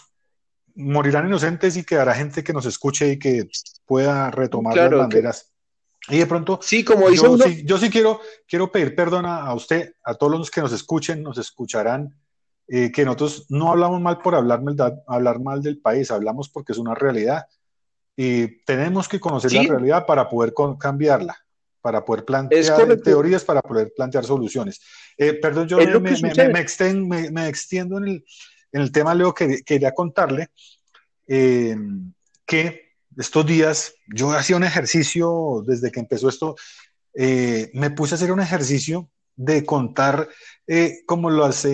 [0.76, 3.49] morirán inocentes y quedará gente que nos escuche y que
[3.86, 5.51] pueda retomar las banderas.
[6.07, 9.93] Y de pronto, sí, como yo, sí, yo sí quiero, quiero pedir perdón a, usted,
[10.03, 12.17] a todos los que nos escuchen, nos escucharán,
[12.69, 14.61] eh, que nosotros no hablamos mal por hablar
[15.07, 17.45] hablar mal del país, hablamos porque es una realidad
[18.15, 21.38] y tenemos que conocer la realidad para poder cambiarla,
[21.84, 24.79] para poder plantear teorías, para poder plantear soluciones.
[25.17, 28.25] Eh, perdón, yo me, me, me, extiendo en el,
[28.71, 30.47] en el tema, Leo, que quería contarle
[31.27, 31.75] eh,
[32.45, 36.55] que estos días yo hacía un ejercicio desde que empezó esto,
[37.15, 40.29] eh, me puse a hacer un ejercicio de contar
[41.05, 41.67] como las,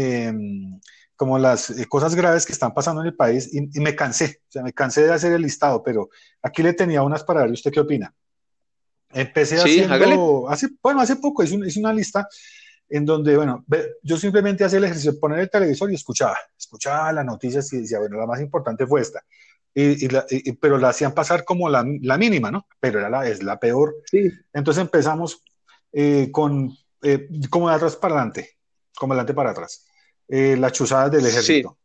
[1.16, 4.64] como las cosas graves que están pasando en el país y, me cansé, o sea,
[4.64, 6.10] me cansé de hacer el listado, pero
[6.42, 8.12] aquí le tenía unas para ver, ¿usted qué opina?
[9.12, 12.28] Empecé haciendo, hace, bueno, hace poco hice, hice una lista
[12.90, 13.66] en donde, bueno,
[14.02, 17.82] yo simplemente hacía el ejercicio de poner el televisor y escuchaba, escuchaba las noticias y
[17.82, 19.24] decía, bueno, la más importante fue esta.
[19.76, 20.08] Y,
[20.54, 22.66] pero la hacían pasar como la, la, mínima, ¿no?
[22.80, 23.96] Pero era la, es la peor.
[24.06, 24.32] Sí.
[24.52, 25.44] Entonces empezamos
[25.94, 28.58] eh, con, eh, como de atrás para adelante,
[28.98, 29.86] como adelante para atrás.
[30.28, 31.78] Eh, las chuzadas del ejército.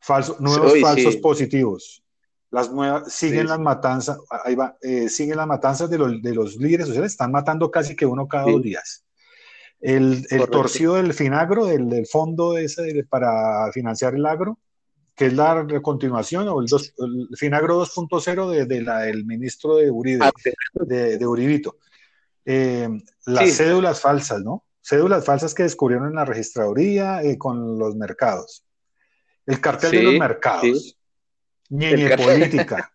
[0.00, 2.02] Falso, nuevos falsos positivos.
[2.50, 4.76] Las nuevas, siguen las matanzas, ahí va,
[5.08, 8.50] siguen las matanzas de los, de los líderes sociales, están matando casi que uno cada
[8.50, 9.04] dos días
[9.80, 14.58] el, torcido del Finagro, del, fondo ese para financiar el agro,
[15.14, 16.68] que es la continuación, o el,
[17.36, 20.32] Finagro 2.0 de, de, la, del ministro de Uribe, ah,
[20.74, 21.76] de, Uribito.
[22.44, 22.88] Eh,
[23.26, 24.64] las cédulas falsas, ¿no?
[24.80, 28.64] Cédulas falsas que descubrieron en la registraduría eh, con los mercados.
[29.44, 30.97] El cartel de los mercados.
[31.70, 32.90] Ñeñe política.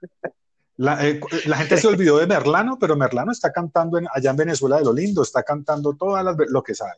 [0.78, 4.84] Eh, la, gente se olvidó de Merlano, pero Merlano está cantando allá en Venezuela de
[4.84, 6.97] lo lindo, está cantando todas las, lo que sabe.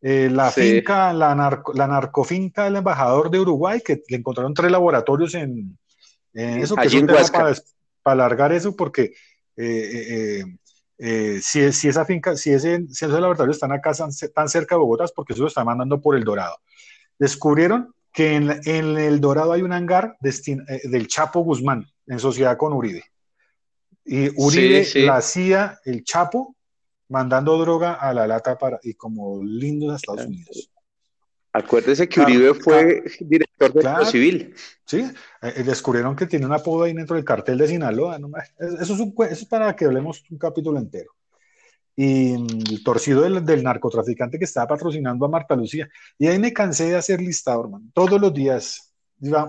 [0.00, 4.70] Eh, la finca, la, narco, la narcofinca del embajador de Uruguay, que le encontraron tres
[4.70, 5.78] laboratorios en,
[6.34, 7.54] eso, que es para,
[8.02, 9.14] para, alargar eso, porque
[9.56, 10.42] eh,
[11.40, 13.92] si, si, esa finca, si, ese, si esos laboratorios están acá
[14.34, 16.56] tan cerca de Bogotá, es porque eso lo están mandando por el Dorado.
[17.18, 23.04] Descubrieron que en, el Dorado hay un hangar del Chapo Guzmán, en sociedad con Uribe.
[24.04, 26.56] Y Uribe la hacía el Chapo
[27.08, 30.70] mandando droga a la lata para, y como lindos a Estados Unidos.
[31.52, 34.54] Acuérdese que Uribe fue director de la civil.
[34.86, 38.18] Sí, eh, eh, descubrieron que tiene un apodo ahí dentro del cartel de Sinaloa.
[38.80, 41.12] eso, es para que hablemos un capítulo entero.
[41.96, 45.88] Y mm, el torcido del, narcotraficante que estaba patrocinando a Marta Lucía.
[46.18, 47.86] Y ahí me cansé de hacer listado, hermano.
[47.94, 48.92] Todos los días.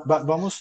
[0.05, 0.59] vamos,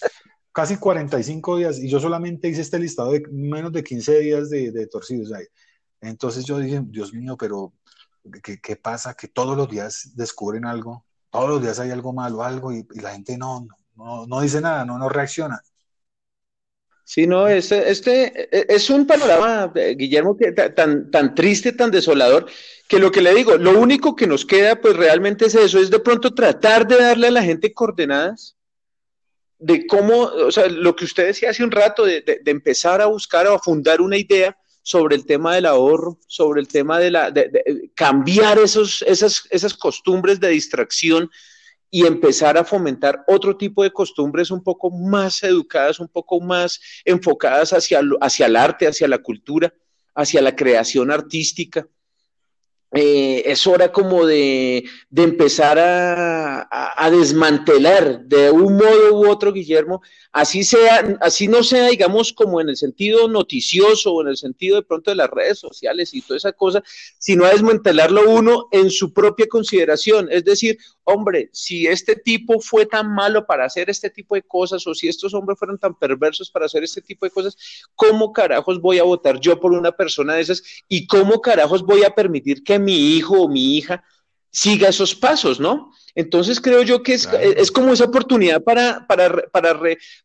[0.53, 4.87] casi 45 días y yo solamente hice este listado de menos de 15 días de,
[4.87, 5.45] torcidos ahí.
[5.99, 7.73] Entonces yo dije, Dios mío, pero
[8.43, 9.15] ¿qué, pasa?
[9.15, 13.11] Que todos los días descubren algo, todos los días hay algo malo, algo y, la
[13.11, 15.61] gente no, no, no, dice nada, no, no reacciona.
[17.05, 22.45] Sí, no, este, este es un panorama, eh, Guillermo, que, tan, tan triste, tan desolador,
[22.87, 25.89] que lo que le digo, lo único que nos queda, pues realmente es eso, es
[25.89, 28.55] de pronto tratar de darle a la gente coordenadas
[29.63, 33.05] de cómo, o sea, lo que usted decía hace un rato, de, de, empezar a
[33.05, 37.11] buscar o a fundar una idea sobre el tema del ahorro, sobre el tema de,
[37.11, 41.31] la, de, cambiar esos, esas, esas costumbres de distracción
[41.95, 46.81] y empezar a fomentar otro tipo de costumbres un poco más educadas, un poco más
[47.05, 49.71] enfocadas hacia, hacia el arte, hacia la cultura,
[50.15, 51.87] hacia la creación artística.
[52.95, 59.51] Eh, es hora como de, de empezar a, a, desmantelar de un modo u otro,
[59.51, 64.37] Guillermo, así sea, así no sea, digamos, como en el sentido noticioso o en el
[64.37, 66.83] sentido de pronto de las redes sociales y toda esa cosa,
[67.17, 70.27] sino a desmantelarlo uno en su propia consideración.
[70.31, 74.85] Es decir, hombre, si este tipo fue tan malo para hacer este tipo de cosas
[74.87, 77.57] o si estos hombres fueron tan perversos para hacer este tipo de cosas,
[77.95, 80.63] ¿cómo carajos voy a votar yo por una persona de esas?
[80.87, 84.03] ¿Y cómo carajos voy a permitir que mi hijo o mi hija
[84.51, 85.91] siga esos pasos, ¿no?
[86.15, 89.79] Entonces creo yo que es, es como esa oportunidad para, para, para,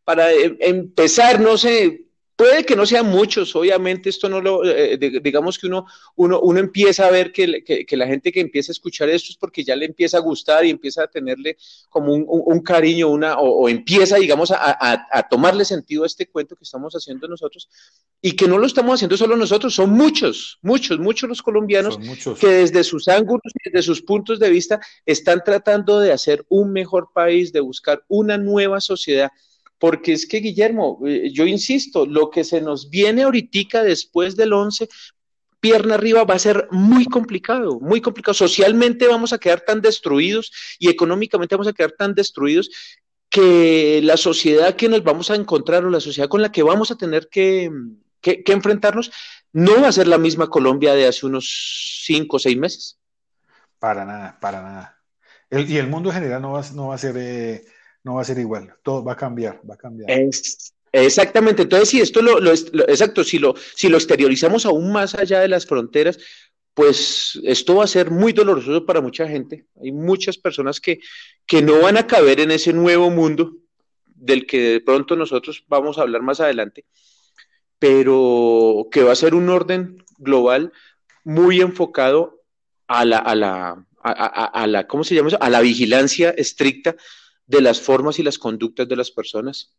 [0.05, 2.08] para em, empezar, no sé,
[2.39, 6.61] Puede que no sean muchos, obviamente esto no lo, eh, digamos que uno, uno, uno
[6.61, 9.75] empieza a ver que, que, la gente que empieza a escuchar esto es porque ya
[9.75, 11.57] le empieza a gustar y empieza a tenerle
[11.91, 16.29] como un, un, cariño, una, o, empieza, digamos, a, a, a, tomarle sentido a este
[16.29, 17.69] cuento que estamos haciendo nosotros
[18.23, 21.99] y que no lo estamos haciendo solo nosotros, son muchos, muchos, muchos los colombianos
[22.39, 26.73] que desde sus ángulos y desde sus puntos de vista están tratando de hacer un
[26.73, 29.33] mejor país, de buscar una nueva sociedad
[29.79, 34.53] porque es que, Guillermo, eh, yo insisto, lo que se nos viene ahorita después del
[34.53, 34.89] 11,
[35.61, 38.35] pierna arriba, va a ser muy complicado, muy complicado.
[38.35, 42.71] Socialmente vamos a quedar tan destruidos y económicamente vamos a quedar tan destruidos
[43.31, 46.91] que la sociedad que nos vamos a encontrar o la sociedad con la que vamos
[46.91, 47.71] a tener que,
[48.21, 49.11] que, enfrentarnos
[49.53, 52.99] no va a ser la misma Colombia de hace unos cinco o seis meses.
[53.79, 55.03] Para nada, para nada.
[55.51, 57.17] y el mundo en general no va, no va a ser...
[57.17, 57.65] Eh
[58.05, 60.11] no va a ser igual, todo va a cambiar, va a cambiar.
[60.93, 65.49] exactamente, entonces si esto lo, exacto, si lo, si lo exteriorizamos aún más allá de
[65.49, 66.19] las fronteras,
[66.75, 69.67] pues esto va a ser muy doloroso para mucha gente.
[69.83, 71.01] Hay muchas personas que,
[71.45, 73.57] que no van a caber en ese nuevo mundo
[74.07, 76.85] del que de pronto nosotros vamos a hablar más adelante,
[77.81, 80.73] pero que va a ser un orden global
[81.25, 82.43] muy enfocado
[82.87, 85.39] a la, a la, a, la ¿cómo se llama eso?
[85.41, 86.97] A la vigilancia estricta
[87.49, 89.75] de las formas y las conductas de las personas.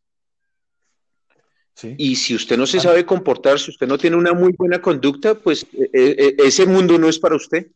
[1.97, 5.35] Y si usted no se sabe comportar, si usted no tiene una muy buena conducta,
[5.35, 7.67] pues eh, eh, ese mundo no es para usted.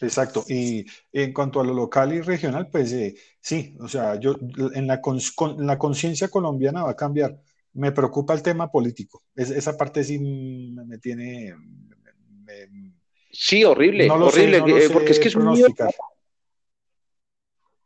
[0.00, 0.44] Exacto.
[0.48, 4.36] Y en cuanto a lo local y regional, pues eh, sí, o sea, yo
[4.74, 5.00] en la,
[5.58, 7.38] la conciencia colombiana va a cambiar.
[7.74, 9.24] Me preocupa el tema político.
[9.34, 11.54] esa parte sí me, tiene,
[13.34, 15.68] Sí, horrible, horrible, eh, porque es que es un nido,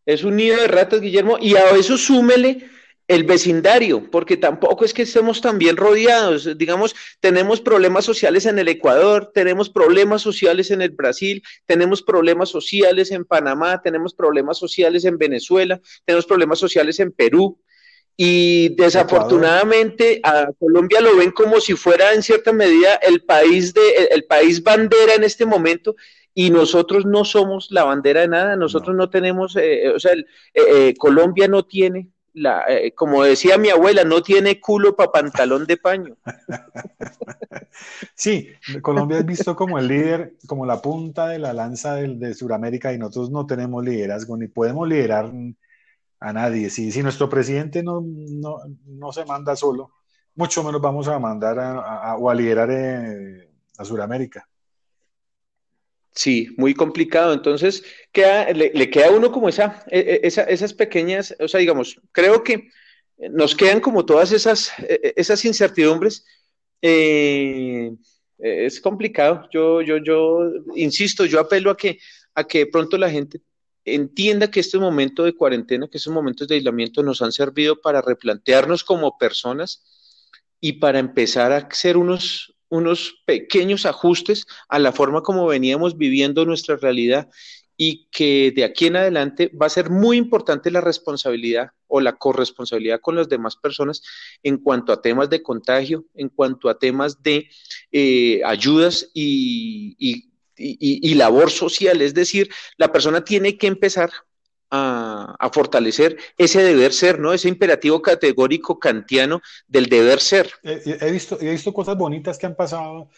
[0.04, 2.68] es un nido de ratas, Guillermo, y a eso súmele
[3.08, 6.56] el vecindario, porque tampoco es que estemos tan bien rodeados.
[6.58, 12.50] Digamos, tenemos problemas sociales en el Ecuador, tenemos problemas sociales en el Brasil, tenemos problemas
[12.50, 17.58] sociales en Panamá, tenemos problemas sociales en Venezuela, tenemos problemas sociales en Perú.
[18.20, 23.80] Y desafortunadamente a Colombia lo ven como si fuera en cierta medida el país de
[24.10, 25.94] el país bandera en este momento
[26.34, 30.12] y nosotros no somos la bandera de nada, nosotros no, tenemos, eh, eh, o sea,
[30.54, 32.64] eh, Colombia no tiene la,
[32.96, 36.16] como decía mi abuela, no tiene culo para pantalón de paño.
[38.14, 38.48] Sí,
[38.82, 42.92] Colombia es visto como el líder, como la punta de la lanza de, de Sudamérica
[42.92, 45.30] y nosotros no tenemos liderazgo ni podemos liderar
[46.20, 46.70] a nadie.
[46.70, 49.92] Si, nuestro presidente no, no, no, se manda solo,
[50.34, 54.48] mucho menos vamos a mandar a, o a liderar eh, a Sudamérica.
[56.12, 57.32] Sí, muy complicado.
[57.32, 61.60] Entonces, queda, le, queda a uno como esa, e, e, esa, esas pequeñas, o sea,
[61.60, 62.68] digamos, creo que
[63.30, 66.24] nos quedan como todas esas, e, esas incertidumbres.
[66.82, 67.92] Eh,
[68.38, 69.48] es complicado.
[69.52, 71.98] Yo, yo, yo insisto, yo apelo a que,
[72.34, 73.40] a que pronto la gente
[73.94, 78.02] entienda que este momento de cuarentena, que estos momentos de aislamiento nos han servido para
[78.02, 79.84] replantearnos como personas
[80.60, 86.44] y para empezar a hacer unos, unos pequeños ajustes a la forma como veníamos viviendo
[86.44, 87.28] nuestra realidad
[87.80, 92.16] y que de aquí en adelante va a ser muy importante la responsabilidad o la
[92.16, 94.02] corresponsabilidad con las demás personas
[94.42, 97.48] en cuanto a temas de contagio, en cuanto a temas de
[97.92, 100.27] eh, ayudas y, y,
[100.58, 102.02] y, labor social.
[102.02, 104.10] Es decir, la persona tiene que empezar
[104.70, 107.32] a, fortalecer ese deber ser, ¿no?
[107.32, 110.50] Ese imperativo categórico kantiano del deber ser.
[110.62, 113.10] He, visto, he visto cosas bonitas que han pasado.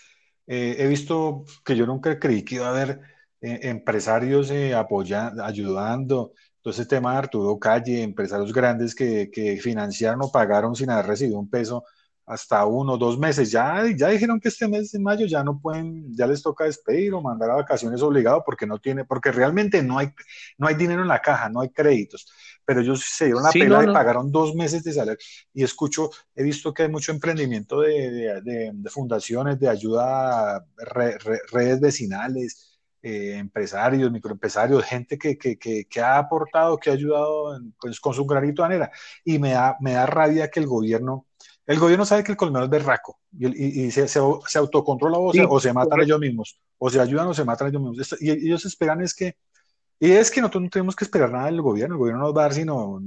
[0.46, 3.00] Eh, he visto que yo nunca creí que iba a haber
[3.40, 6.32] eh, empresarios eh, apoyando, ayudando.
[6.56, 11.06] Entonces, el tema de Arturo Calle, empresarios grandes que, que financiaron o pagaron sin haber
[11.06, 11.84] recibido un peso
[12.30, 13.50] hasta uno o dos meses.
[13.50, 17.12] Ya, ya dijeron que este mes de mayo ya no pueden, ya les toca despedir
[17.12, 20.12] o mandar a vacaciones obligado porque no tiene, porque realmente no hay,
[20.56, 22.30] no hay dinero en la caja, no hay créditos.
[22.64, 25.18] Pero ellos se dieron la pena y pagaron dos meses de salario.
[25.52, 30.64] Y escucho, he visto que hay mucho emprendimiento de, de, fundaciones, de ayuda,
[31.50, 37.98] redes vecinales, eh, empresarios, microempresarios, gente que, que, que, ha aportado, que ha ayudado pues,
[37.98, 38.92] con su granito de manera.
[39.24, 41.26] Y me da, me da rabia que el gobierno
[41.66, 44.18] el gobierno sabe que el colombiano es berraco y, se,
[44.58, 48.16] autocontrola o, se, matan ellos mismos, o se ayudan o se matan ellos mismos.
[48.20, 49.36] y ellos esperan es que,
[49.98, 52.40] y es que nosotros no tenemos que esperar nada del gobierno, el gobierno nos va
[52.40, 53.00] a dar sino,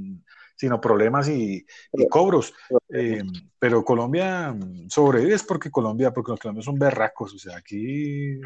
[0.55, 1.65] sino problemas y,
[2.09, 2.53] cobros.
[2.89, 3.23] Eh,
[3.59, 4.55] pero Colombia
[4.87, 8.39] sobrevive es porque Colombia, porque los colombianos son berracos, o sea, aquí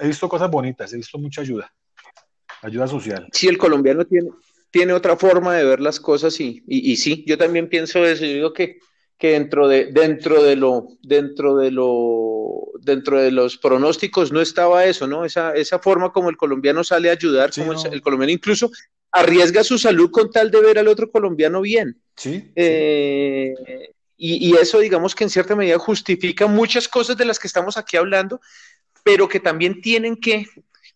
[0.00, 1.72] he visto cosas bonitas, he visto mucha ayuda,
[2.62, 3.28] ayuda social.
[3.32, 4.30] Sí, el colombiano tiene,
[4.70, 8.24] tiene otra forma de ver las cosas y, y, y sí, yo también pienso eso,
[8.24, 8.78] yo digo que
[9.22, 14.84] que dentro de, dentro de lo, dentro de lo, dentro de los pronósticos no estaba
[14.84, 15.24] eso, ¿no?
[15.24, 18.72] Esa, esa forma como el colombiano sale a ayudar, como el, colombiano incluso
[19.12, 22.02] arriesga su salud con tal de ver al otro colombiano bien.
[22.16, 22.50] Sí.
[22.56, 23.54] Eh,
[24.16, 27.76] y, y, eso, digamos que en cierta medida justifica muchas cosas de las que estamos
[27.76, 28.40] aquí hablando,
[29.04, 30.46] pero que también tienen que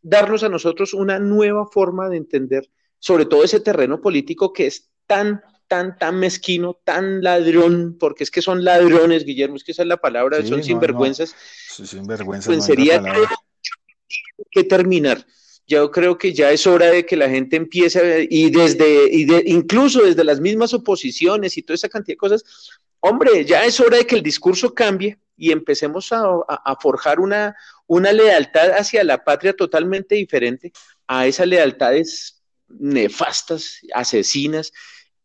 [0.02, 2.68] darnos a nosotros una nueva forma de entender,
[2.98, 8.30] sobre todo ese terreno político que es tan tan, tan mezquino, tan ladrón, porque es
[8.30, 11.34] que son ladrones, Guillermo, es que esa es la palabra, son sinvergüenzas.
[11.68, 12.64] Sinvergüenzas.
[12.64, 13.02] Sería
[14.50, 15.26] que terminar.
[15.66, 20.02] Yo creo que ya es hora de que la gente empiece, y desde, y incluso
[20.02, 22.44] desde las mismas oposiciones y toda esa cantidad de cosas,
[23.00, 27.56] hombre, ya es hora de que el discurso cambie y empecemos a, a, forjar una,
[27.86, 30.72] una lealtad hacia la patria totalmente diferente
[31.06, 34.72] a esas lealtades nefastas, asesinas,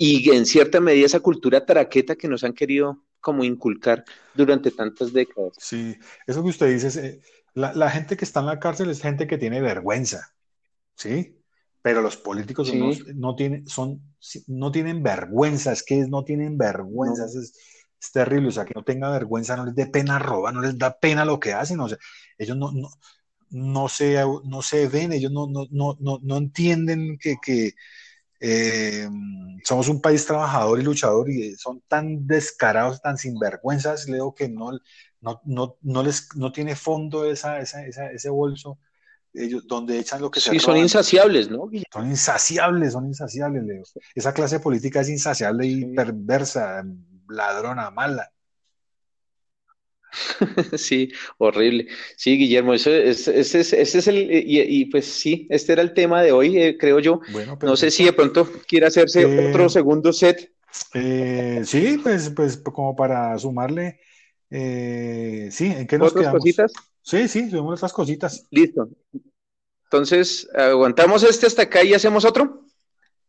[0.04, 5.14] y en cierta medida esa cultura traqueta que nos han querido como inculcar durante tantas
[5.14, 5.54] décadas.
[5.60, 5.96] Sí,
[6.26, 7.22] eso que usted dice, eh,
[7.54, 10.34] la, gente que está en la cárcel es gente que tiene vergüenza,
[10.96, 11.40] ¿sí?
[11.84, 12.74] Pero los políticos
[13.14, 14.02] no, tienen, son,
[14.48, 17.54] no tienen vergüenza, es que no tienen vergüenza, es,
[18.12, 20.98] terrible, o sea, que no tenga vergüenza, no les dé pena robar, no les da
[20.98, 22.00] pena lo que hacen, o sea,
[22.40, 22.90] ellos no, no,
[23.52, 27.74] no, se, no se ven, ellos no, no, no, no entienden que, que
[28.42, 29.08] eh,
[29.64, 34.72] somos un país trabajador y luchador y son tan descarados, tan sinvergüenzas, Leo, que no,
[35.22, 38.80] no, no, no les, no tiene fondo esa, esa, ese bolso
[39.34, 41.70] ellos, donde echan lo que sí, son insaciables, ¿no?
[41.92, 43.84] Son insaciables, son insaciables, Leo.
[44.14, 46.84] Esa clase política es insaciable y perversa,
[47.30, 48.32] ladrona, mala.
[50.78, 51.88] Sí, horrible.
[52.18, 56.58] Sí, Guillermo, eso ese, es el, y, pues sí, este era el tema de hoy,
[56.58, 57.22] eh, creo yo.
[57.62, 60.52] no sé si de pronto quiere hacerse eh, otro segundo set.
[60.94, 64.00] Eh, sí, pues, pues como para sumarle,
[64.50, 66.74] sí, ¿en qué nos ¿Otras cositas?
[67.04, 68.46] Sí, sí, subimos otras cositas.
[68.52, 68.90] Listo.
[69.86, 72.66] Entonces, aguantamos este hasta acá y hacemos otro.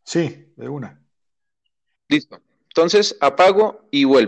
[0.04, 1.00] Sí, de una.
[2.08, 2.40] Listo.
[2.68, 4.20] Entonces, apago y vuelvo.